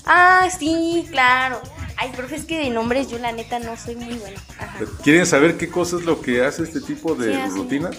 Ah, 0.05 0.49
sí, 0.57 1.07
claro. 1.09 1.61
Ay, 2.01 2.09
profe, 2.15 2.35
es 2.35 2.45
que 2.45 2.57
de 2.57 2.71
nombres 2.71 3.11
yo 3.11 3.19
la 3.19 3.31
neta 3.31 3.59
no 3.59 3.77
soy 3.77 3.95
muy 3.95 4.15
buena. 4.15 4.41
Ajá. 4.57 4.79
¿Quieren 5.03 5.27
saber 5.27 5.55
qué 5.57 5.69
cosa 5.69 5.97
es 5.97 6.03
lo 6.03 6.19
que 6.19 6.43
hace 6.43 6.63
este 6.63 6.81
tipo 6.81 7.13
de 7.13 7.45
rutina? 7.49 7.91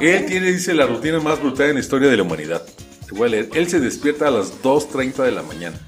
Él 0.00 0.24
tiene, 0.24 0.50
dice, 0.50 0.72
la 0.72 0.86
rutina 0.86 1.20
más 1.20 1.38
brutal 1.38 1.68
en 1.68 1.74
la 1.74 1.80
historia 1.80 2.08
de 2.08 2.16
la 2.16 2.22
humanidad. 2.22 2.62
Te 3.06 3.14
voy 3.14 3.28
a 3.28 3.30
leer. 3.32 3.50
Él 3.52 3.68
se 3.68 3.80
despierta 3.80 4.28
a 4.28 4.30
las 4.30 4.62
2.30 4.62 5.24
de 5.24 5.32
la 5.32 5.42
mañana. 5.42 5.78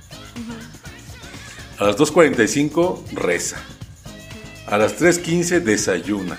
A 1.78 1.84
las 1.84 1.96
2.45 1.96 3.12
reza. 3.12 3.56
A 4.66 4.76
las 4.76 5.00
3.15 5.00 5.60
desayuna. 5.60 6.38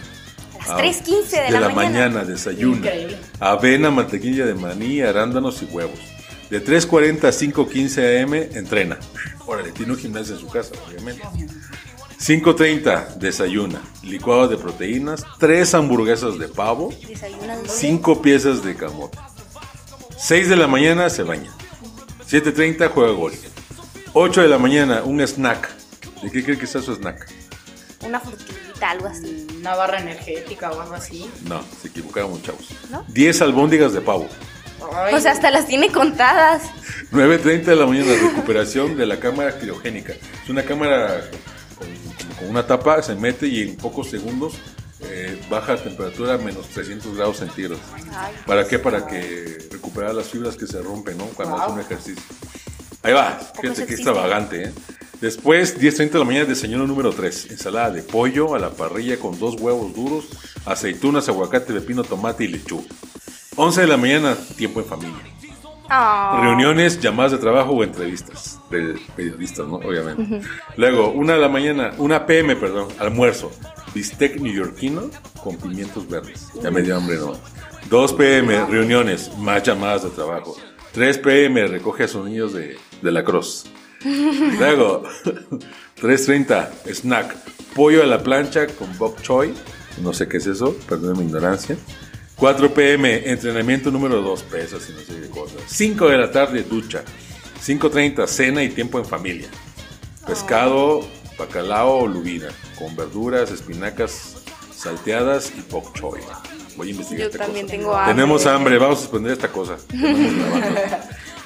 A 0.60 0.84
las 0.84 1.04
3:15 1.04 1.48
de 1.48 1.60
la 1.60 1.70
mañana. 1.70 2.24
desayuna. 2.24 2.78
Increíble. 2.78 3.18
Avena, 3.40 3.90
mantequilla 3.90 4.46
de 4.46 4.54
maní, 4.54 5.02
arándanos 5.02 5.64
y 5.64 5.66
huevos. 5.66 6.00
De 6.52 6.62
3.40 6.62 7.24
a 7.24 7.32
5.15 7.32 8.24
am 8.24 8.34
entrena. 8.34 9.00
Órale, 9.48 9.72
tiene 9.72 9.94
un 9.94 9.98
gimnasio 9.98 10.36
en 10.36 10.42
su 10.42 10.48
casa, 10.50 10.74
obviamente. 10.86 11.24
5.30 12.20 13.16
desayuna. 13.16 13.82
Licuado 14.04 14.50
de 14.50 14.58
proteínas, 14.58 15.24
3 15.40 15.74
hamburguesas 15.76 16.38
de 16.38 16.50
pavo, 16.50 16.94
Desayuna 17.08 17.56
dulce. 17.56 17.74
5 17.74 18.22
piezas 18.22 18.64
de 18.66 18.76
camote. 18.76 19.18
6 20.18 20.50
de 20.50 20.58
la 20.58 20.68
mañana 20.68 21.10
se 21.10 21.24
baña. 21.24 21.52
7.30 22.30 22.90
juega 22.90 23.14
golf. 23.14 23.40
8 24.12 24.42
de 24.42 24.48
la 24.50 24.58
mañana 24.58 25.04
un 25.06 25.22
snack. 25.22 25.70
¿De 26.22 26.30
qué 26.32 26.44
cree 26.44 26.58
que 26.58 26.68
sea 26.68 26.82
su 26.82 26.94
snack? 26.94 27.32
Una 28.06 28.20
frutita, 28.20 28.90
algo 28.90 29.08
así. 29.08 29.48
Una 29.58 29.76
barra 29.76 30.02
energética 30.02 30.70
o 30.72 30.82
algo 30.82 30.96
así. 30.96 31.30
No, 31.46 31.64
se 31.82 31.88
equivocaron 31.88 32.42
chavos. 32.42 32.68
¿No? 32.90 33.06
10 33.08 33.42
albóndigas 33.42 33.94
de 33.94 34.02
pavo. 34.02 34.28
Ay, 34.94 35.14
O 35.16 35.20
sea, 35.20 35.32
hasta 35.32 35.52
las 35.52 35.68
tiene 35.68 35.90
contadas. 35.92 36.64
9.30 37.12 37.64
de 37.64 37.76
la 37.76 37.86
mañana, 37.86 38.14
recuperación 38.14 38.98
de 38.98 39.06
la 39.06 39.20
cámara 39.20 39.58
criogénica. 39.60 40.14
Es 40.14 40.50
una 40.50 40.64
cámara 40.64 41.22
con, 41.78 42.50
una 42.50 42.66
tapa, 42.66 43.02
se 43.02 43.16
mete 43.16 43.48
y 43.48 43.62
en 43.62 43.76
pocos 43.78 44.10
segundos 44.10 44.54
eh, 45.02 45.40
baja 45.50 45.76
la 45.76 45.84
temperatura 45.84 46.36
a 46.36 46.38
menos 46.38 46.68
300 46.70 47.16
grados 47.16 47.38
centígrados. 47.38 47.80
Ay. 48.16 48.34
¿Para 48.46 48.68
qué? 48.68 48.80
Para 48.80 49.08
que 49.08 49.68
recuperar 49.72 50.14
las 50.14 50.28
fibras 50.28 50.56
que 50.56 50.68
se 50.68 50.82
rompen, 50.82 51.18
¿no? 51.18 51.26
Cuando 51.28 51.56
Wow. 51.56 51.64
hace 51.64 51.74
un 51.74 51.80
ejercicio. 51.80 52.24
Ahí 53.04 53.14
va, 53.14 53.40
fíjate 53.60 53.86
que 53.88 53.94
extravagante, 53.96 54.64
¿eh? 54.66 54.72
Después, 55.20 55.80
10.30 55.80 56.12
de 56.14 56.20
la 56.20 56.26
mañana, 56.26 56.46
desayuno 56.46 56.88
número 56.88 57.12
3. 57.14 57.52
Ensalada 57.52 57.92
de 57.92 58.02
pollo 58.04 58.56
a 58.56 58.60
la 58.60 58.72
parrilla 58.72 59.18
con 59.20 59.40
dos 59.40 59.56
huevos 59.60 59.94
duros, 59.94 60.26
aceitunas, 60.66 61.28
aguacate, 61.30 61.74
pepino, 61.74 62.04
tomate 62.04 62.44
y 62.46 62.48
lechuga. 62.48 62.86
11 63.56 63.82
de 63.82 63.88
la 63.88 63.98
mañana, 63.98 64.36
tiempo 64.58 64.80
en 64.80 64.86
familia. 64.86 65.20
Ah. 65.90 66.40
Reuniones, 66.42 67.02
llamadas 67.02 67.34
de 67.34 67.38
trabajo 67.38 67.72
o 67.72 67.84
entrevistas 67.84 68.60
de 68.70 68.98
periodistas, 69.16 69.68
¿no? 69.68 69.76
Obviamente. 69.76 70.42
Luego, 70.78 71.10
una 71.12 71.34
de 71.34 71.40
la 71.40 71.50
mañana, 71.50 71.92
una 71.98 72.26
PM, 72.26 72.56
perdón, 72.56 72.88
almuerzo. 72.98 73.52
Bistec 73.94 74.40
neoyorquino 74.40 75.10
con 75.44 75.58
pimientos 75.58 76.08
verdes. 76.08 76.48
Ya 76.64 76.72
me 76.72 76.82
dio 76.82 76.96
hambre, 76.96 77.18
¿no? 77.18 77.34
2 77.90 78.14
PM, 78.14 78.66
reuniones, 78.68 79.38
más 79.38 79.64
llamadas 79.64 80.04
de 80.04 80.12
trabajo. 80.12 80.56
3 80.94 81.18
PM, 81.18 81.68
recoge 81.68 82.06
a 82.06 82.08
sus 82.08 82.26
niños 82.26 82.54
de, 82.54 82.78
de 83.02 83.12
la 83.12 83.26
cruz. 83.26 83.66
Luego, 84.58 85.04
3.30, 86.02 86.70
snack. 86.94 87.36
Pollo 87.76 88.02
a 88.02 88.06
la 88.06 88.24
plancha 88.24 88.68
con 88.68 88.98
bok 88.98 89.22
choy. 89.22 89.54
No 90.02 90.14
sé 90.14 90.30
qué 90.30 90.38
es 90.38 90.48
eso, 90.48 90.74
perdón 90.88 91.18
mi 91.18 91.26
ignorancia. 91.26 91.78
4 92.42 92.74
pm, 92.74 93.30
entrenamiento 93.30 93.92
número 93.92 94.20
2, 94.20 94.42
pesas 94.46 94.90
y 94.90 94.94
no 94.94 95.00
sé 95.02 95.22
qué 95.22 95.30
cosas. 95.30 95.62
5 95.68 96.10
de 96.10 96.18
la 96.18 96.32
tarde, 96.32 96.64
ducha. 96.64 97.04
5.30, 97.64 98.26
cena 98.26 98.64
y 98.64 98.70
tiempo 98.70 98.98
en 98.98 99.06
familia. 99.06 99.48
Pescado, 100.26 101.08
bacalao 101.38 102.00
o 102.00 102.08
lubina, 102.08 102.48
con 102.80 102.96
verduras, 102.96 103.52
espinacas 103.52 104.38
salteadas 104.76 105.54
y 105.56 105.62
bok 105.72 105.94
choy. 105.94 106.22
Voy 106.78 106.88
a 106.88 106.90
investigar 106.90 107.22
Yo 107.22 107.28
esta 107.28 107.46
también 107.46 107.68
cosa. 107.68 107.78
tengo 107.78 107.96
hambre. 107.96 108.16
Tenemos 108.16 108.46
hambre, 108.48 108.78
vamos 108.80 108.98
a 108.98 109.02
suspender 109.02 109.34
esta 109.34 109.50
cosa. 109.50 109.78
Tenemos 109.88 110.60
grabando. 110.60 110.98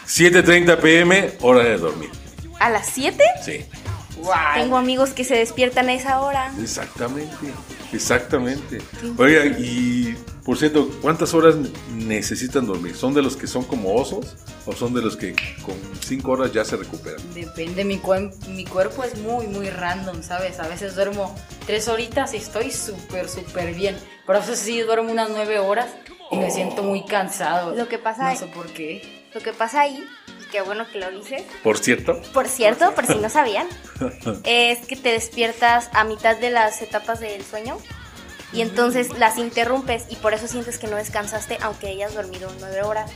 7.30 0.08 0.78
pm, 0.80 1.34
hora 1.42 1.64
de 1.66 1.78
dormir. 1.78 2.10
¿A 2.58 2.70
las 2.70 2.88
7? 2.88 3.22
Sí, 3.44 3.66
Tengo 4.56 4.78
amigos 4.78 5.12
que 5.12 5.24
se 5.24 5.36
despiertan 5.36 5.90
a 5.90 5.94
esa 5.94 6.22
hora. 6.22 6.52
exactamente, 6.62 7.54
exactamente. 7.92 8.80
Oiga, 9.18 9.46
y 9.46 10.16
por 10.44 10.58
cierto, 10.58 10.90
¿cuántas 11.02 11.34
horas 11.34 11.56
necesitan 11.94 12.66
dormir? 12.68 12.96
¿Son 12.96 13.14
de 13.14 13.22
los 13.22 13.36
que 13.36 13.48
son 13.48 13.64
como 13.64 13.96
osos 13.96 14.36
o 14.66 14.74
son 14.74 14.94
de 14.94 15.02
los 15.02 15.16
que 15.18 15.36
con 15.64 15.76
5 16.02 16.32
horas 16.32 16.54
ya 16.54 16.64
se 16.64 16.76
recuperan? 16.78 17.20
Depende, 17.34 17.84
mi, 17.84 17.98
cuen- 18.00 18.34
mi 18.48 18.66
cuerpo 18.66 19.04
es 19.04 19.18
muy, 19.20 19.48
muy 19.48 19.70
random, 19.70 20.22
¿sabes? 20.24 20.60
A 20.60 20.68
veces 20.68 20.96
duermo 20.96 21.36
tres 21.66 21.88
horitas 21.88 22.34
y 22.34 22.38
estoy 22.38 22.72
súper, 22.72 23.28
súper 23.30 23.74
bien. 23.74 23.98
Pero 24.26 24.38
a 24.40 24.42
veces 24.42 24.60
sí 24.60 24.80
duermo 24.82 25.12
unas 25.12 25.30
nueve 25.30 25.60
horas 25.60 25.88
y 26.32 26.38
me 26.38 26.52
siento 26.52 26.84
muy 26.84 27.06
cansado. 27.06 27.76
Lo 27.76 27.88
que 27.88 27.98
pasa 28.00 28.24
No 28.24 28.30
es- 28.30 28.40
sé 28.40 28.48
por 28.48 28.68
qué. 28.68 29.26
Lo 29.34 29.42
que 29.42 29.52
pasa 29.52 29.82
ahí, 29.82 30.02
qué 30.56 30.62
bueno 30.62 30.88
que 30.90 31.00
lo 31.00 31.12
dices, 31.12 31.44
Por 31.64 31.78
cierto, 31.78 32.22
por 32.34 32.48
cierto, 32.48 32.96
por 32.96 33.06
si 33.06 33.16
no 33.16 33.30
sabían, 33.30 33.68
es 34.46 34.88
que 34.88 34.96
te 34.96 35.10
despiertas 35.12 35.90
a 35.92 36.06
mitad 36.06 36.38
de 36.38 36.50
las 36.50 36.82
etapas 36.82 37.20
del 37.20 37.44
sueño 37.44 37.78
y 38.54 38.62
entonces 38.62 39.20
las 39.20 39.38
interrumpes 39.38 40.06
y 40.10 40.16
por 40.16 40.34
eso 40.34 40.48
sientes 40.48 40.78
que 40.78 40.88
no 40.88 40.96
descansaste 40.96 41.58
aunque 41.62 41.88
hayas 41.88 42.14
dormido 42.14 42.50
nueve 42.62 42.84
horas. 42.84 43.12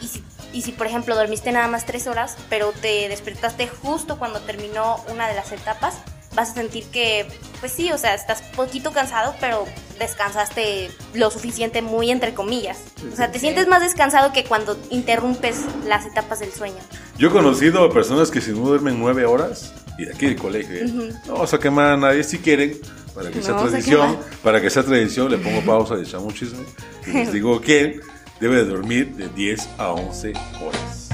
Y 0.00 0.06
si, 0.08 0.24
y 0.54 0.62
si 0.62 0.72
por 0.72 0.86
ejemplo 0.86 1.14
dormiste 1.14 1.52
nada 1.52 1.68
más 1.68 1.84
tres 1.84 2.06
horas, 2.06 2.38
pero 2.48 2.72
te 2.72 3.10
despertaste 3.10 3.68
justo 3.68 4.18
cuando 4.18 4.40
terminó 4.40 5.04
una 5.10 5.28
de 5.28 5.34
las 5.34 5.52
etapas, 5.52 5.98
vas 6.38 6.50
a 6.50 6.54
sentir 6.54 6.84
que, 6.84 7.26
pues 7.58 7.72
sí, 7.72 7.90
o 7.90 7.98
sea, 7.98 8.14
estás 8.14 8.42
poquito 8.54 8.92
cansado, 8.92 9.34
pero 9.40 9.66
descansaste 9.98 10.88
lo 11.14 11.32
suficiente, 11.32 11.82
muy 11.82 12.12
entre 12.12 12.32
comillas. 12.32 12.78
O 13.12 13.16
sea, 13.16 13.32
te 13.32 13.40
sientes 13.40 13.66
más 13.66 13.80
descansado 13.80 14.32
que 14.32 14.44
cuando 14.44 14.78
interrumpes 14.90 15.64
las 15.84 16.06
etapas 16.06 16.38
del 16.38 16.52
sueño. 16.52 16.78
yo 17.18 17.28
he 17.28 17.30
conocido 17.32 17.82
a 17.82 17.92
personas 17.92 18.30
que 18.30 18.40
si 18.40 18.52
no 18.52 18.58
duermen 18.58 19.00
9 19.00 19.26
horas, 19.26 19.74
y 19.98 20.04
de 20.04 20.14
aquí 20.14 20.26
del 20.26 20.36
colegio, 20.36 20.76
¿eh? 20.76 21.12
no 21.26 21.32
vamos 21.32 21.52
a 21.52 21.58
quemar 21.58 21.86
a 21.86 21.96
nadie 21.96 22.22
si 22.22 22.38
quieren, 22.38 22.78
para 23.16 23.30
que 23.30 23.38
No 23.38 23.44
sea 23.44 23.56
tradición, 23.56 24.18
para 24.44 24.60
que 24.60 24.70
sea 24.70 24.84
tradición, 24.84 25.32
le 25.32 25.38
pongo 25.38 25.60
pausa 25.62 25.96
y 25.98 26.02
echamos 26.02 26.34
chisme. 26.34 26.64
Y 27.04 27.10
les 27.10 27.32
digo 27.32 27.60
quién 27.60 28.00
debe 28.38 28.58
de 28.58 28.64
dormir 28.64 29.16
de 29.16 29.28
10 29.28 29.68
a 29.78 29.90
11 29.90 30.34
horas. 30.62 31.08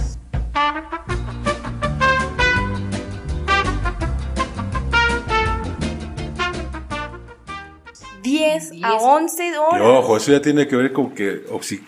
10 8.39 8.71
a 8.83 8.91
10. 8.91 9.03
11 9.03 9.49
Y 9.49 9.53
horas. 9.55 9.83
ojo, 9.83 10.17
eso 10.17 10.33
ya 10.33 10.41
tiene 10.43 10.67
que 10.67 10.77
ver 10.77 10.93
con 10.93 11.11
que, 11.15 11.43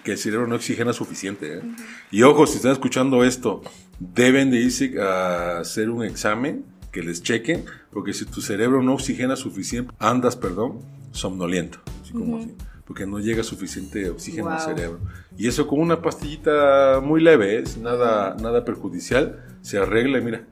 que 0.04 0.12
el 0.12 0.18
cerebro 0.18 0.46
no 0.46 0.54
oxigena 0.56 0.92
suficiente. 0.92 1.58
¿eh? 1.58 1.62
Y 2.10 2.22
ojo, 2.22 2.46
si 2.46 2.56
están 2.56 2.72
escuchando 2.72 3.24
esto, 3.24 3.62
deben 3.98 4.50
de 4.50 4.58
irse 4.60 5.00
a 5.00 5.58
hacer 5.60 5.90
un 5.90 6.04
examen 6.04 6.64
que 6.92 7.02
les 7.02 7.22
chequen, 7.22 7.64
porque 7.92 8.12
si 8.14 8.24
tu 8.24 8.40
cerebro 8.40 8.82
no 8.82 8.94
oxigena 8.94 9.36
suficiente, 9.36 9.92
andas, 9.98 10.36
perdón, 10.36 10.80
somnoliento, 11.12 11.78
así 12.02 12.12
como 12.12 12.38
así, 12.38 12.54
porque 12.86 13.06
no 13.06 13.18
llega 13.18 13.42
suficiente 13.42 14.08
oxígeno 14.08 14.48
al 14.50 14.56
Wow. 14.58 14.64
cerebro. 14.74 15.00
Y 15.36 15.46
eso 15.48 15.66
con 15.66 15.80
una 15.80 16.00
pastillita 16.00 17.00
muy 17.02 17.20
leve, 17.22 17.58
¿eh? 17.58 17.64
Nada, 17.82 18.34
nada 18.40 18.64
perjudicial, 18.64 19.44
se 19.60 19.76
arregla 19.78 20.18
y 20.18 20.22
mira, 20.22 20.44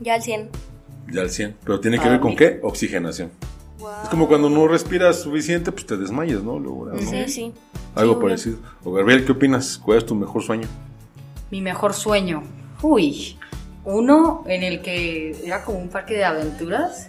Ya 0.00 0.14
al 0.14 0.22
100. 0.22 0.50
ya 1.10 1.22
al 1.22 1.30
100. 1.30 1.56
Pero 1.64 1.80
tiene 1.80 1.98
que 1.98 2.06
Ah, 2.08 2.10
ver 2.10 2.20
con 2.20 2.36
qué? 2.36 2.60
Oxigenación. 2.62 3.30
Es 4.02 4.08
como 4.08 4.26
cuando 4.28 4.50
no 4.50 4.66
respiras 4.68 5.20
suficiente, 5.22 5.70
pues 5.72 5.86
te 5.86 5.96
desmayas, 5.96 6.42
¿no? 6.42 6.58
Luego, 6.58 6.86
¿no? 6.86 6.98
Sí, 6.98 7.28
sí. 7.28 7.52
Algo 7.94 8.14
Sí, 8.14 8.20
parecido. 8.22 8.56
O 8.84 8.92
Gabriel, 8.92 9.24
¿qué 9.24 9.32
opinas? 9.32 9.78
¿Cuál 9.78 9.98
es 9.98 10.06
tu 10.06 10.14
mejor 10.14 10.42
sueño? 10.42 10.68
Mi 11.50 11.60
mejor 11.60 11.94
sueño. 11.94 12.42
Uy. 12.82 13.36
Uno 13.84 14.44
en 14.46 14.62
el 14.64 14.82
que 14.82 15.30
era 15.46 15.64
como 15.64 15.78
un 15.78 15.88
parque 15.88 16.14
de 16.14 16.24
aventuras 16.24 17.08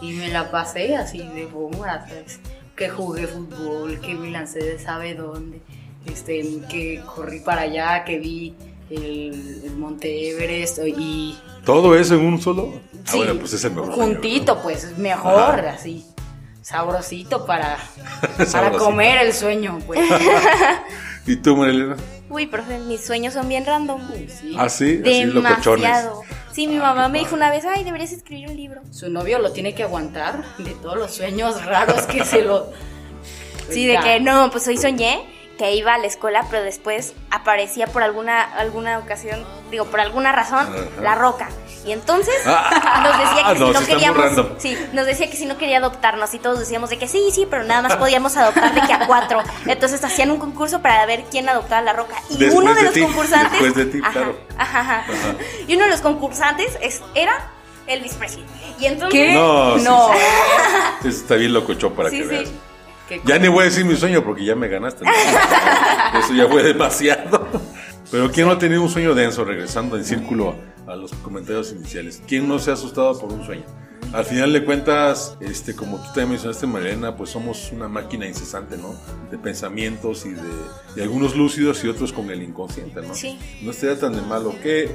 y 0.00 0.12
me 0.12 0.28
la 0.28 0.50
pasé 0.50 0.94
así 0.96 1.18
de 1.18 1.46
bomba, 1.46 2.06
¿sabes? 2.06 2.38
Que 2.76 2.88
jugué 2.88 3.26
fútbol, 3.26 4.00
que 4.00 4.14
me 4.14 4.30
lancé 4.30 4.60
de 4.60 4.78
sabe 4.78 5.14
dónde, 5.14 5.60
este, 6.06 6.60
que 6.70 7.02
corrí 7.14 7.40
para 7.40 7.62
allá, 7.62 8.04
que 8.04 8.18
vi 8.18 8.54
el, 8.90 9.62
el 9.64 9.76
Monte 9.76 10.30
Everest 10.30 10.78
y 10.86 11.36
¿Todo 11.64 11.94
eso 11.96 12.14
en 12.14 12.20
un 12.24 12.40
solo? 12.40 12.72
Ah, 12.74 13.00
Sí, 13.04 13.18
bueno, 13.18 13.34
pues 13.40 13.52
es 13.54 13.64
el 13.64 13.72
mejor 13.72 13.94
sueño, 13.94 14.12
Juntito, 14.12 14.62
pues, 14.62 14.96
mejor, 14.98 15.34
Ajá. 15.34 15.70
así. 15.70 16.06
Sabrosito 16.70 17.44
para, 17.46 17.76
para 18.52 18.70
comer 18.72 19.18
el 19.26 19.32
sueño, 19.34 19.78
pues. 19.86 20.00
¿Y 21.26 21.36
tú, 21.36 21.56
Marilena? 21.56 21.96
Uy, 22.28 22.46
profe, 22.46 22.78
mis 22.78 23.04
sueños 23.04 23.34
son 23.34 23.48
bien 23.48 23.66
random. 23.66 24.00
Sí. 24.28 24.54
Ah, 24.56 24.68
sí, 24.68 25.00
así 25.02 25.24
locochones. 25.24 25.82
Demasiado. 25.82 26.22
Sí, 26.52 26.66
mi 26.68 26.76
Ah, 26.78 26.82
mamá 26.82 27.08
me 27.08 27.18
dijo 27.18 27.34
una 27.34 27.50
vez, 27.50 27.64
ay, 27.64 27.82
deberías 27.84 28.12
escribir 28.12 28.48
un 28.48 28.56
libro. 28.56 28.82
Su 28.92 29.10
novio 29.10 29.38
lo 29.40 29.52
tiene 29.52 29.74
que 29.74 29.82
aguantar 29.82 30.44
de 30.58 30.70
todos 30.74 30.96
los 30.96 31.12
sueños 31.14 31.64
raros 31.64 32.02
que 32.02 32.24
se 32.24 32.42
lo. 32.42 32.70
Sí, 33.68 33.86
de 33.86 33.98
que 33.98 34.20
no, 34.20 34.50
pues 34.50 34.66
hoy 34.68 34.76
soñé 34.76 35.20
que 35.58 35.74
iba 35.74 35.94
a 35.94 35.98
la 35.98 36.06
escuela, 36.06 36.46
pero 36.50 36.62
después 36.64 37.14
aparecía 37.30 37.86
por 37.86 38.02
alguna 38.02 38.42
alguna 38.42 38.98
ocasión, 38.98 39.44
digo, 39.70 39.84
por 39.86 40.00
alguna 40.00 40.32
razón, 40.32 40.60
Ajá. 40.60 41.02
la 41.02 41.14
roca. 41.16 41.48
Y 41.84 41.92
entonces 41.92 42.34
Ah, 42.44 43.00
nos 43.02 43.18
decía 43.18 43.52
que 43.52 43.58
no, 43.58 43.66
si 43.68 43.72
no 43.72 43.86
queríamos, 43.86 44.46
sí, 44.58 44.76
nos 44.92 45.06
decía 45.06 45.30
que 45.30 45.36
si 45.36 45.46
no 45.46 45.56
quería 45.56 45.78
adoptarnos 45.78 46.34
y 46.34 46.38
todos 46.38 46.58
decíamos 46.58 46.90
de 46.90 46.98
que 46.98 47.08
sí, 47.08 47.30
sí, 47.32 47.46
pero 47.48 47.64
nada 47.64 47.80
más 47.82 47.96
podíamos 47.96 48.36
adoptar 48.36 48.74
de 48.74 48.82
que 48.82 48.92
a 48.92 49.06
cuatro. 49.06 49.42
Entonces 49.66 50.04
hacían 50.04 50.30
un 50.30 50.38
concurso 50.38 50.82
para 50.82 51.06
ver 51.06 51.24
quién 51.30 51.48
adoptaba 51.48 51.80
la 51.80 51.92
roca. 51.94 52.16
Y 52.28 52.36
Después 52.36 52.54
uno 52.54 52.70
de, 52.74 52.80
de 52.80 52.82
los 52.84 52.92
ti, 52.94 53.00
concursantes, 53.00 53.50
después 53.52 53.74
de 53.74 53.86
ti, 53.86 54.00
ajá, 54.02 54.12
claro. 54.12 54.36
ajá, 54.58 54.80
ajá. 54.80 55.04
y 55.66 55.74
uno 55.74 55.84
de 55.84 55.90
los 55.90 56.00
concursantes 56.00 56.76
es, 56.82 57.00
era 57.14 57.32
Elvis 57.86 58.12
Presley. 58.14 58.44
Y 58.78 58.86
entonces 58.86 59.18
¿Qué? 59.18 59.32
No, 59.32 59.78
sí, 59.78 59.86
sí. 61.02 61.08
Está 61.08 61.36
bien 61.36 61.52
locochón 61.54 61.94
para 61.94 62.10
Sí, 62.10 62.18
que 62.18 62.22
sí. 62.24 62.28
veas. 62.28 62.50
Ya 63.24 63.38
ni 63.38 63.48
voy 63.48 63.62
a 63.62 63.64
decir 63.64 63.84
mi 63.84 63.96
sueño 63.96 64.22
porque 64.22 64.44
ya 64.44 64.54
me 64.54 64.68
ganaste. 64.68 65.04
¿no? 65.04 65.10
Eso 66.20 66.32
ya 66.34 66.46
fue 66.46 66.62
demasiado. 66.62 67.48
Pero 68.10 68.30
¿quién 68.30 68.46
no 68.46 68.52
ha 68.52 68.58
tenido 68.58 68.82
un 68.82 68.88
sueño 68.90 69.14
denso 69.14 69.44
regresando 69.44 69.96
en 69.96 70.04
círculo 70.04 70.54
a 70.90 70.96
los 70.96 71.12
comentarios 71.12 71.72
iniciales? 71.72 72.22
¿Quién 72.26 72.48
no 72.48 72.58
se 72.58 72.70
ha 72.70 72.74
asustado 72.74 73.18
por 73.18 73.32
un 73.32 73.44
sueño? 73.44 73.64
Al 74.12 74.24
final 74.24 74.52
de 74.52 74.64
cuentas, 74.64 75.36
este, 75.40 75.76
como 75.76 75.98
tú 75.98 76.06
también 76.06 76.30
mencionaste, 76.30 76.66
Mariana, 76.66 77.16
pues 77.16 77.30
somos 77.30 77.70
una 77.70 77.86
máquina 77.86 78.26
incesante, 78.26 78.76
¿no? 78.76 78.94
De 79.30 79.38
pensamientos 79.38 80.26
y 80.26 80.30
de, 80.30 80.42
de 80.96 81.02
algunos 81.02 81.36
lúcidos 81.36 81.84
y 81.84 81.88
otros 81.88 82.12
con 82.12 82.28
el 82.30 82.42
inconsciente, 82.42 83.02
¿no? 83.02 83.14
Sí. 83.14 83.38
No 83.62 83.70
estaría 83.70 83.98
tan 84.00 84.14
de 84.14 84.22
malo. 84.22 84.54
¿Qué 84.62 84.90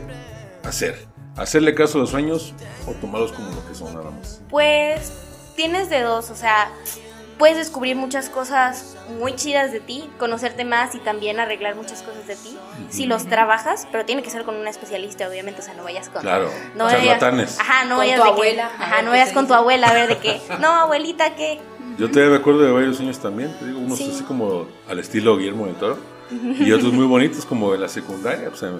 hacer? 0.63 1.08
¿Hacerle 1.38 1.73
caso 1.75 1.97
a 1.97 2.01
los 2.01 2.10
sueños 2.10 2.53
o 2.88 2.91
tomarlos 2.93 3.31
como 3.31 3.49
lo 3.51 3.65
que 3.67 3.75
son 3.75 3.93
nada 3.93 4.12
más? 4.12 4.41
Pues 4.49 5.13
tienes 5.55 5.89
de 5.89 6.01
dos, 6.01 6.29
o 6.29 6.36
sea, 6.36 6.69
puedes 7.38 7.58
descubrir 7.58 7.95
muchas 7.95 8.30
cosas 8.30 8.95
muy 9.19 9.36
chidas 9.36 9.71
de 9.71 9.80
ti, 9.80 10.10
conocerte 10.17 10.63
más 10.65 10.95
y 10.95 11.00
también 11.00 11.39
arreglar 11.39 11.76
muchas 11.76 12.02
cosas 12.02 12.26
de 12.28 12.36
ti 12.36 12.58
si 12.89 13.06
los 13.06 13.26
trabajas, 13.26 13.88
pero 13.91 14.06
tiene 14.06 14.24
que 14.24 14.30
ser 14.30 14.43
con 14.43 14.56
un 14.56 14.67
especialista, 14.67 15.28
obviamente, 15.28 15.62
o 15.62 15.63
sea, 15.63 15.74
no 15.74 15.84
vayas 15.84 16.10
con 16.10 16.21
Claro, 16.21 16.50
no 16.76 16.86
vayas- 16.86 17.02
charlatanes. 17.19 17.60
ajá, 17.60 17.84
no 17.84 17.89
Con 17.91 17.98
vayas 18.00 18.15
tu 18.19 18.24
de 18.24 18.28
que- 18.30 18.34
abuela, 18.34 18.71
a 18.80 18.84
ajá, 18.84 19.02
no 19.02 19.10
vayas 19.12 19.32
con 19.34 19.48
tu 19.48 19.54
abuela 19.54 19.88
a 19.89 19.93
ver 19.93 20.08
de 20.10 20.17
qué, 20.17 20.41
no, 20.60 20.67
abuelita, 20.69 21.36
¿qué? 21.36 21.60
Yo 21.98 22.12
te 22.12 22.28
recuerdo 22.30 22.62
de 22.62 22.71
varios 22.71 22.98
sueños 22.98 23.19
también, 23.19 23.54
te 23.60 23.65
digo, 23.67 23.80
unos 23.80 23.98
Sí. 23.98 24.12
así 24.13 24.24
como 24.24 24.67
al 24.89 25.00
estilo 25.00 25.38
Guillermo 25.38 25.65
del 25.67 25.76
Toro 25.76 25.98
y 26.60 26.71
otros 26.71 26.91
muy 26.93 27.06
bonitos 27.06 27.45
como 27.45 27.71
de 27.71 27.78
la 27.78 27.88
secundaria. 27.88 28.50
O 28.50 28.56
sea, 28.56 28.71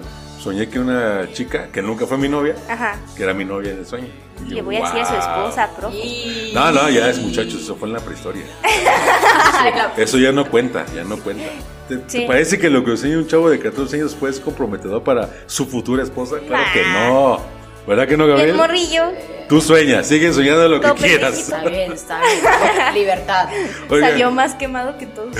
soñé 0.46 0.68
que 0.68 0.78
una 0.78 1.28
chica 1.32 1.68
que 1.72 1.82
nunca 1.82 2.06
fue 2.06 2.16
mi 2.18 2.28
novia, 2.28 2.54
Ajá. 2.68 2.96
que 3.16 3.22
era 3.22 3.34
mi 3.34 3.44
novia 3.44 3.72
en 3.72 3.78
el 3.78 3.86
sueño. 3.86 4.08
Y 4.46 4.50
Le 4.50 4.56
yo, 4.56 4.64
voy 4.64 4.76
a 4.76 4.80
decir 4.82 5.00
a 5.00 5.06
su 5.06 5.12
"Wow". 5.12 5.20
esposa, 5.48 5.70
profe. 5.76 5.96
Y- 5.96 6.52
No, 6.54 6.70
no, 6.70 6.88
ya 6.88 7.08
es 7.10 7.18
muchachos, 7.18 7.54
eso 7.62 7.74
fue 7.76 7.88
en 7.88 7.94
la 7.94 8.00
prehistoria. 8.00 8.44
Eso 9.96 10.18
ya 10.18 10.30
no 10.32 10.48
cuenta, 10.48 10.84
ya 10.94 11.02
no 11.04 11.16
cuenta. 11.18 11.44
¿Te, 11.88 11.96
te 11.98 12.10
Sí. 12.10 12.24
parece 12.26 12.58
que 12.58 12.70
lo 12.70 12.84
que 12.84 12.92
enseña 12.92 13.16
un 13.18 13.26
chavo 13.26 13.48
de 13.50 13.58
14 13.58 13.96
años 13.96 14.14
fue 14.18 14.32
comprometedor 14.40 15.02
para 15.02 15.28
su 15.46 15.66
futura 15.66 16.02
esposa? 16.02 16.36
Claro 16.46 16.64
que 16.72 16.82
no. 16.84 17.40
¿Verdad 17.86 18.06
que 18.08 18.16
no, 18.16 18.24
Y 18.26 18.30
el 18.30 18.36
Gabriel? 18.36 18.56
morrillo, 18.56 19.02
Tú 19.48 19.60
sueñas, 19.60 20.06
sigue 20.08 20.32
soñando 20.32 20.68
lo 20.68 20.80
que 20.80 20.88
Todo 20.88 20.96
quieras. 20.96 21.38
Está 21.38 21.62
bien, 21.64 21.92
está 21.92 22.20
bien. 22.20 22.94
Libertad. 22.94 23.48
Oigan, 23.88 24.10
salió 24.10 24.30
más 24.32 24.54
quemado 24.54 24.98
que 24.98 25.06
todo. 25.06 25.30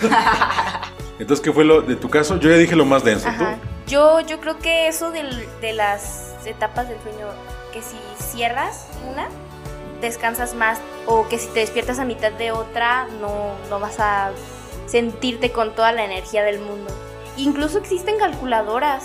Entonces, 1.18 1.42
¿qué 1.44 1.52
fue 1.52 1.64
lo 1.64 1.80
de 1.82 1.96
tu 1.96 2.08
caso? 2.08 2.38
Yo 2.38 2.50
ya 2.50 2.56
dije 2.56 2.76
lo 2.76 2.84
más 2.84 3.02
denso. 3.02 3.28
¿tú? 3.38 3.44
Yo, 3.86 4.20
yo 4.20 4.40
creo 4.40 4.58
que 4.58 4.88
eso 4.88 5.10
del- 5.10 5.48
de 5.60 5.72
las 5.72 6.34
etapas 6.44 6.88
del 6.88 7.00
sueño, 7.02 7.26
que 7.72 7.82
si 7.82 7.96
cierras 8.18 8.86
una, 9.08 9.28
descansas 10.00 10.54
más, 10.54 10.78
o 11.06 11.26
que 11.28 11.38
si 11.38 11.46
te 11.48 11.60
despiertas 11.60 11.98
a 11.98 12.04
mitad 12.04 12.32
de 12.32 12.52
otra, 12.52 13.06
no, 13.20 13.52
no 13.70 13.80
vas 13.80 13.98
a 14.00 14.30
sentirte 14.86 15.52
con 15.52 15.74
toda 15.74 15.92
la 15.92 16.04
energía 16.04 16.42
del 16.42 16.58
mundo. 16.60 16.92
Incluso 17.36 17.78
existen 17.78 18.18
calculadoras 18.18 19.04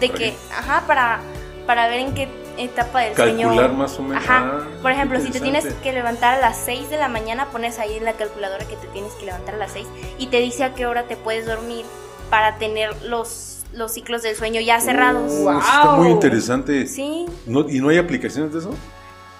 de 0.00 0.08
¿Para 0.08 0.18
que, 0.18 0.36
ajá, 0.56 0.84
para, 0.86 1.20
para 1.66 1.88
ver 1.88 2.00
en 2.00 2.14
qué 2.14 2.28
etapa 2.56 3.00
del 3.00 3.14
Calcular 3.14 3.54
sueño. 3.54 3.72
más 3.74 3.98
o 3.98 4.02
menos. 4.02 4.22
Ajá. 4.24 4.50
Ah, 4.52 4.66
Por 4.82 4.90
ejemplo, 4.92 5.20
si 5.20 5.30
te 5.30 5.40
tienes 5.40 5.64
que 5.82 5.92
levantar 5.92 6.34
a 6.34 6.40
las 6.40 6.56
6 6.58 6.90
de 6.90 6.96
la 6.98 7.08
mañana, 7.08 7.46
pones 7.50 7.78
ahí 7.78 7.96
en 7.96 8.04
la 8.04 8.12
calculadora 8.14 8.66
que 8.66 8.76
te 8.76 8.86
tienes 8.88 9.12
que 9.14 9.26
levantar 9.26 9.54
a 9.54 9.58
las 9.58 9.72
6 9.72 9.86
y 10.18 10.26
te 10.28 10.38
dice 10.38 10.64
a 10.64 10.74
qué 10.74 10.86
hora 10.86 11.04
te 11.04 11.16
puedes 11.16 11.46
dormir 11.46 11.84
para 12.28 12.56
tener 12.58 13.02
los, 13.02 13.49
los 13.72 13.92
ciclos 13.92 14.22
del 14.22 14.34
sueño 14.36 14.60
ya 14.60 14.80
cerrados. 14.80 15.32
Eso 15.32 15.58
está 15.58 15.92
muy 15.96 16.06
Wow. 16.08 16.14
interesante. 16.14 16.86
Sí, 16.86 17.26
No- 17.46 17.68
¿Y 17.68 17.80
no 17.80 17.88
hay 17.88 17.98
aplicaciones 17.98 18.52
de 18.52 18.58
eso? 18.60 18.74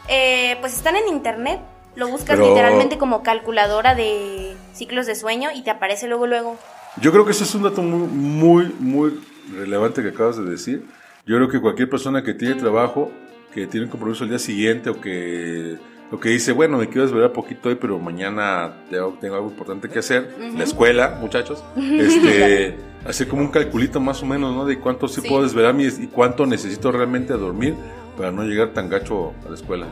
eh, 0.08 0.56
pues 0.60 0.74
están 0.74 0.96
en 0.96 1.08
internet. 1.08 1.60
Lo 1.96 2.08
buscas 2.08 2.36
Pero- 2.36 2.48
literalmente 2.48 2.98
como 2.98 3.22
calculadora 3.22 3.94
de 3.94 4.56
ciclos 4.74 5.06
de 5.06 5.14
sueño 5.14 5.50
y 5.54 5.62
te 5.62 5.70
aparece 5.70 6.06
luego, 6.08 6.26
luego. 6.26 6.56
Yo 7.00 7.12
creo 7.12 7.24
que 7.24 7.32
eso 7.32 7.44
es 7.44 7.54
un 7.54 7.62
dato 7.64 7.82
muy, 7.82 8.06
muy, 8.08 8.74
muy 8.78 9.20
relevante 9.54 10.02
que 10.02 10.08
acabas 10.08 10.36
de 10.36 10.44
decir. 10.44 10.84
Yo 11.26 11.36
creo 11.36 11.48
que 11.48 11.60
cualquier 11.60 11.88
persona 11.90 12.22
que 12.22 12.34
tiene 12.34 12.54
trabajo, 12.54 13.10
que 13.52 13.66
tiene 13.66 13.86
un 13.86 13.90
compromiso 13.90 14.24
el 14.24 14.30
día 14.30 14.38
siguiente 14.38 14.90
o 14.90 15.00
que, 15.00 15.76
o 16.12 16.18
que 16.18 16.28
dice, 16.30 16.52
bueno, 16.52 16.76
me 16.78 16.88
quiero 16.88 17.02
desvelar 17.02 17.32
poquito 17.32 17.68
hoy, 17.68 17.76
pero 17.76 17.98
mañana 17.98 18.72
tengo, 18.90 19.16
tengo 19.20 19.36
algo 19.36 19.48
importante 19.48 19.88
que 19.88 20.00
hacer, 20.00 20.34
la 20.56 20.64
escuela, 20.64 21.16
muchachos, 21.20 21.62
este, 21.76 22.76
hacer 23.06 23.28
como 23.28 23.42
un 23.42 23.48
calculito 23.48 24.00
más 24.00 24.22
o 24.22 24.26
menos, 24.26 24.54
¿no? 24.54 24.64
De 24.64 24.78
cuánto 24.78 25.06
sí, 25.08 25.20
Sí. 25.20 25.28
puedo 25.28 25.42
desvelarme 25.42 25.84
y, 25.84 25.86
y 25.86 26.06
cuánto 26.08 26.46
necesito 26.46 26.90
realmente 26.90 27.32
dormir 27.34 27.74
para 28.16 28.32
no 28.32 28.42
llegar 28.42 28.70
tan 28.70 28.88
gacho 28.88 29.32
a 29.46 29.48
la 29.48 29.54
escuela. 29.54 29.86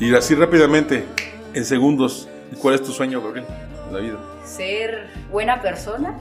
Y 0.00 0.12
así 0.14 0.34
rápidamente, 0.34 1.04
en 1.54 1.64
segundos, 1.64 2.28
¿cuál 2.60 2.74
es 2.74 2.82
tu 2.82 2.90
sueño, 2.92 3.22
Gabriel, 3.22 3.46
en 3.88 3.94
la 3.94 4.00
vida? 4.00 4.18
Ser 4.44 5.06
buena 5.30 5.62
persona 5.62 6.18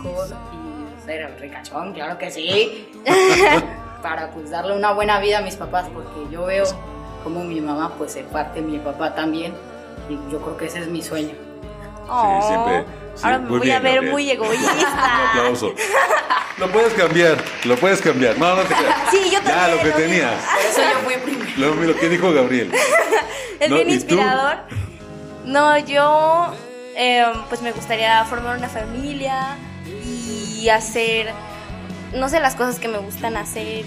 con 0.00 0.28
y 0.28 1.04
ser 1.04 1.36
ricachón, 1.40 1.92
claro 1.92 2.18
que 2.18 2.30
sí. 2.30 2.88
Para 4.02 4.30
pues 4.30 4.50
darle 4.50 4.76
una 4.76 4.92
buena 4.92 5.18
vida 5.18 5.38
a 5.38 5.42
mis 5.42 5.56
papás, 5.56 5.88
porque 5.92 6.30
yo 6.30 6.44
veo 6.46 6.64
como 7.26 7.42
mi 7.42 7.60
mamá 7.60 7.92
pues 7.98 8.12
se 8.12 8.22
parte, 8.22 8.60
mi 8.62 8.78
papá 8.78 9.12
también. 9.16 9.52
Y 10.08 10.14
yo 10.30 10.40
creo 10.40 10.56
que 10.56 10.66
ese 10.66 10.78
es 10.78 10.86
mi 10.86 11.02
sueño. 11.02 11.34
Oh, 12.08 12.40
siempre- 12.46 12.84
sí, 13.16 13.22
ahora 13.24 13.38
me 13.40 13.48
voy 13.48 13.68
a 13.72 13.80
ver 13.80 13.94
Gabriel. 13.96 14.12
muy 14.12 14.24
Un 14.26 14.30
egoísta. 14.30 15.28
aplauso. 15.30 15.74
Lo 16.58 16.70
puedes 16.70 16.94
cambiar, 16.94 17.36
lo 17.64 17.74
puedes 17.76 18.00
cambiar. 18.00 18.38
No, 18.38 18.54
no 18.54 18.62
te 18.62 18.74
creas. 18.74 18.96
Sí, 19.10 19.18
yo 19.24 19.40
Ya, 19.40 19.42
también, 19.42 19.76
lo 19.76 19.82
que 19.82 19.88
lo 19.88 19.96
mismo. 19.96 20.12
tenías. 20.12 20.34
Por 20.44 20.64
eso 20.64 20.80
yo 20.92 20.98
fui 21.04 21.14
primero. 21.16 21.50
Lo, 21.56 21.74
lo 21.74 21.96
que 21.96 22.08
dijo 22.08 22.32
Gabriel. 22.32 22.72
Es 23.58 23.70
No, 23.70 23.76
bien 23.76 23.90
inspirador. 23.90 24.58
No, 25.46 25.78
yo 25.78 26.52
eh, 26.94 27.24
pues 27.48 27.60
me 27.62 27.72
gustaría 27.72 28.22
formar 28.26 28.56
una 28.58 28.68
familia 28.68 29.56
y 30.04 30.68
hacer, 30.68 31.30
no 32.14 32.28
sé, 32.28 32.38
las 32.38 32.54
cosas 32.54 32.78
que 32.78 32.86
me 32.88 32.98
gustan 32.98 33.36
hacer, 33.36 33.84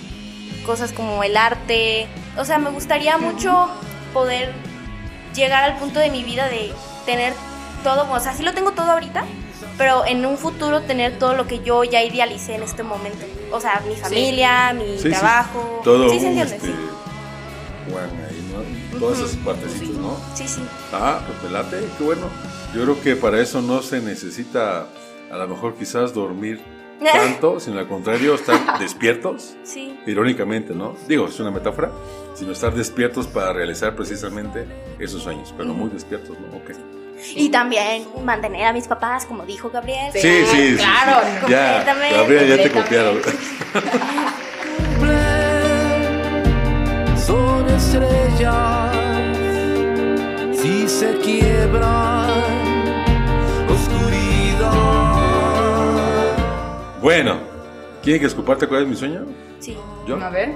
cosas 0.66 0.92
como 0.92 1.24
el 1.24 1.38
arte. 1.38 2.08
O 2.38 2.46
sea, 2.46 2.58
me 2.60 2.70
gustaría 2.70 3.18
mucho 3.18 3.68
poder 4.14 4.54
llegar 5.36 5.64
al 5.64 5.78
punto 5.78 6.00
de 6.00 6.10
mi 6.10 6.24
vida 6.24 6.48
de 6.48 6.72
tener 7.06 7.34
todo, 7.84 8.10
o 8.12 8.20
sea, 8.20 8.34
sí 8.34 8.44
lo 8.44 8.54
tengo 8.54 8.72
todo 8.72 8.92
ahorita, 8.92 9.24
pero 9.78 10.06
en 10.06 10.26
un 10.26 10.38
futuro 10.38 10.82
tener 10.82 11.18
todo 11.18 11.34
lo 11.36 11.48
que 11.48 11.60
yo 11.64 11.84
ya 11.84 12.04
idealicé 12.04 12.56
en 12.56 12.64
este 12.64 12.84
momento. 12.84 13.26
O 13.52 13.60
sea, 13.60 13.82
mi 13.88 13.96
familia, 13.96 14.74
mi 14.74 14.98
Sí, 14.98 15.04
sí. 15.04 15.10
trabajo. 15.10 15.82
Todo 15.84 16.10
sí, 16.10 16.20
se 16.20 16.26
un, 16.28 16.32
entiende, 16.38 16.56
este, 16.56 16.68
sí. 16.68 16.76
Juan 17.92 18.10
ahí, 18.30 18.52
¿no? 18.94 19.00
Todas 19.00 19.20
esas 19.20 19.36
partecitas, 19.38 19.90
¿no? 19.96 20.18
Sí, 20.36 20.48
sí. 20.48 20.62
Ah, 20.94 21.22
pues 21.26 21.42
me 21.44 21.50
late, 21.58 21.88
qué 21.98 22.04
bueno. 22.04 22.28
Yo 22.74 22.84
creo 22.84 23.02
que 23.02 23.16
para 23.16 23.40
eso 23.42 23.62
no 23.62 23.82
se 23.82 24.00
necesita, 24.02 24.88
a 25.32 25.38
lo 25.38 25.48
mejor 25.48 25.76
quizás 25.76 26.14
dormir 26.14 26.62
tanto, 27.14 27.60
sino 27.60 27.80
al 27.80 27.88
contrario, 27.88 28.36
estar 28.36 28.78
despiertos, 28.80 29.56
Sí. 29.64 30.00
irónicamente, 30.06 30.74
¿no? 30.74 30.96
Digo, 31.08 31.28
es 31.28 31.40
una 31.40 31.52
metáfora, 31.52 31.92
sino 32.34 32.52
estar 32.52 32.74
despiertos 32.74 33.28
para 33.28 33.54
realizar 33.54 33.96
precisamente 33.96 34.66
esos 35.00 35.24
sueños, 35.24 35.54
pero 35.58 35.74
muy 35.74 35.90
despiertos, 35.90 36.38
¿no? 36.40 36.58
Ok. 36.58 36.72
Y 37.36 37.50
también 37.50 38.06
mantener 38.24 38.66
a 38.66 38.72
mis 38.74 38.88
papás, 38.88 39.26
como 39.26 39.46
dijo 39.46 39.70
Gabriel. 39.70 40.12
Sí. 40.14 40.20
Sí, 40.22 40.46
sí, 40.46 40.70
sí, 40.72 40.76
claro, 40.78 41.22
sí. 41.46 41.52
Ya, 41.52 41.84
Gabriel, 41.84 42.48
ya 42.48 42.64
te 42.64 42.72
copiaron. 42.72 43.20
son 47.18 47.68
estrellas 47.70 48.96
si 50.62 50.88
se 50.88 51.18
quiebran 51.20 52.59
Bueno, 57.02 57.38
¿quieren 58.04 58.20
que 58.20 58.28
escuparte 58.28 58.68
cuál 58.68 58.84
es 58.84 58.90
mi 58.90 58.96
sueño? 58.96 59.22
Sí. 59.60 59.78
¿Yo? 60.06 60.18
A 60.22 60.30
ver. 60.30 60.50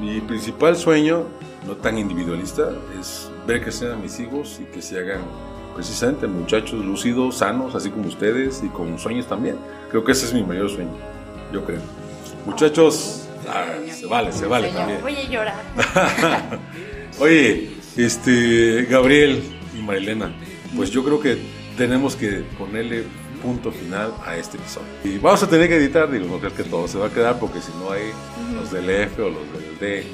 Mi 0.00 0.20
principal 0.20 0.76
sueño, 0.76 1.26
no 1.66 1.74
tan 1.76 1.98
individualista, 1.98 2.70
es 3.00 3.30
ver 3.46 3.62
crecer 3.62 3.90
a 3.90 3.96
mis 3.96 4.18
hijos 4.20 4.60
y 4.60 4.64
que 4.64 4.80
se 4.80 4.98
hagan 4.98 5.22
precisamente 5.74 6.26
muchachos 6.28 6.84
lúcidos, 6.84 7.38
sanos, 7.38 7.74
así 7.74 7.90
como 7.90 8.06
ustedes, 8.06 8.62
y 8.62 8.68
con 8.68 8.96
sueños 8.98 9.26
también. 9.26 9.56
Creo 9.90 10.04
que 10.04 10.12
ese 10.12 10.26
es 10.26 10.34
mi 10.34 10.44
mayor 10.44 10.70
sueño. 10.70 10.92
yo 11.52 11.64
creo. 11.64 11.80
Muchachos, 12.46 13.28
ah, 13.48 13.66
se 13.90 14.06
vale, 14.06 14.32
se 14.32 14.46
vale 14.46 14.70
también. 14.70 15.00
Voy 15.00 15.16
a 15.16 15.28
llorar. 15.28 15.54
Oye, 17.20 17.70
este, 17.96 18.86
Gabriel 18.88 19.42
y 19.76 19.82
Marilena, 19.82 20.32
pues 20.76 20.90
yo 20.90 21.04
creo 21.04 21.20
que 21.20 21.38
tenemos 21.76 22.16
que 22.16 22.44
ponerle 22.58 23.04
punto 23.42 23.72
final 23.72 24.14
a 24.24 24.36
este 24.36 24.56
episodio. 24.56 24.88
Y 25.04 25.18
vamos 25.18 25.42
a 25.42 25.48
tener 25.48 25.68
que 25.68 25.76
editar, 25.76 26.10
digo, 26.10 26.26
no 26.26 26.38
creo 26.38 26.54
que 26.54 26.64
todo 26.64 26.86
se 26.86 26.98
va 26.98 27.08
a 27.08 27.10
quedar, 27.10 27.38
porque 27.38 27.60
si 27.60 27.72
no 27.72 27.90
hay 27.90 28.12
los 28.54 28.70
del 28.70 28.88
F 28.88 29.20
o 29.20 29.30
los 29.30 29.52
del 29.52 29.78
D, 29.78 30.06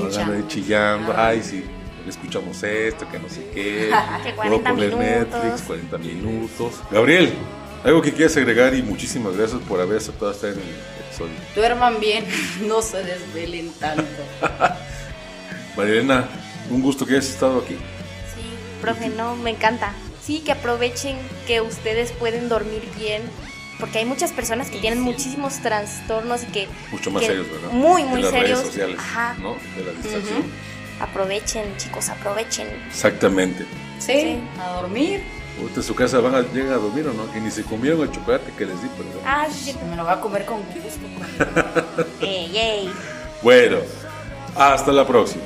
Nos 0.00 0.16
van 0.16 0.32
a 0.34 0.38
ir 0.38 0.46
chillando, 0.46 1.14
ay, 1.16 1.42
sí, 1.42 1.64
escuchamos 2.08 2.62
esto, 2.62 3.08
que 3.10 3.18
no 3.18 3.28
sé 3.28 3.48
qué, 3.54 3.90
Que 4.24 4.32
puedo 4.32 4.62
40 4.62 4.70
poner 4.70 4.90
minutos. 4.90 5.44
Netflix, 5.44 5.62
40 5.62 5.98
minutos. 5.98 6.74
Gabriel, 6.90 7.32
algo 7.84 8.02
que 8.02 8.12
quieras 8.12 8.36
agregar 8.36 8.74
y 8.74 8.82
muchísimas 8.82 9.36
gracias 9.36 9.60
por 9.62 9.80
haber 9.80 9.98
aceptado 9.98 10.30
estar 10.32 10.50
en 10.50 10.58
el 10.58 10.74
episodio. 11.06 11.34
Duerman 11.54 12.00
bien, 12.00 12.24
no 12.66 12.82
se 12.82 13.02
desvelen 13.02 13.72
tanto. 13.80 14.04
Marilena, 15.76 16.28
un 16.70 16.82
gusto 16.82 17.04
que 17.04 17.14
hayas 17.14 17.28
estado 17.28 17.60
aquí. 17.60 17.74
Sí, 17.74 18.42
profe, 18.80 19.08
no, 19.08 19.36
me 19.36 19.50
encanta. 19.50 19.92
Sí, 20.24 20.40
que 20.40 20.52
aprovechen 20.52 21.16
que 21.46 21.60
ustedes 21.60 22.12
pueden 22.12 22.48
dormir 22.48 22.88
bien, 22.98 23.22
porque 23.78 23.98
hay 23.98 24.04
muchas 24.06 24.32
personas 24.32 24.70
que 24.70 24.78
tienen 24.78 25.00
muchísimos 25.00 25.54
trastornos 25.60 26.44
y 26.44 26.46
que... 26.46 26.68
Mucho 26.90 27.10
más 27.10 27.20
que- 27.22 27.28
serios, 27.28 27.50
¿verdad? 27.50 27.70
Muy, 27.72 28.02
De 28.02 28.08
muy 28.08 28.22
las 28.22 28.30
serios. 28.30 28.58
redes 28.60 28.66
sociales, 28.72 28.96
Ajá. 28.98 29.34
¿no? 29.40 29.54
De 29.76 29.84
la 29.84 29.92
distracción. 29.92 30.42
Aprovechen, 31.00 31.76
chicos, 31.76 32.08
aprovechen. 32.08 32.68
Exactamente. 32.88 33.66
Sí, 33.98 34.12
Sí. 34.12 34.38
a 34.60 34.68
dormir. 34.80 35.22
Ahorita 35.60 35.80
en 35.80 35.86
su 35.86 35.94
casa 35.94 36.18
van 36.20 36.34
a 36.34 36.40
llegar 36.40 36.74
a 36.74 36.78
dormir 36.78 37.06
o 37.06 37.12
no, 37.12 37.28
y 37.36 37.40
ni 37.40 37.50
se 37.50 37.62
comieron 37.62 38.00
el 38.00 38.10
chocolate 38.10 38.50
que 38.56 38.64
les 38.66 38.80
di, 38.82 38.88
perdón. 38.88 39.20
Ah, 39.26 39.46
sí, 39.52 39.72
sí. 39.72 39.76
Me 39.90 39.96
lo 39.96 40.04
va 40.04 40.14
a 40.14 40.20
comer 40.20 40.44
con 40.46 40.58
gusto. 40.62 41.06
Ey, 42.20 42.56
ey. 42.56 42.92
Bueno, 43.42 43.76
hasta 44.56 44.90
la 44.90 45.06
próxima. 45.06 45.42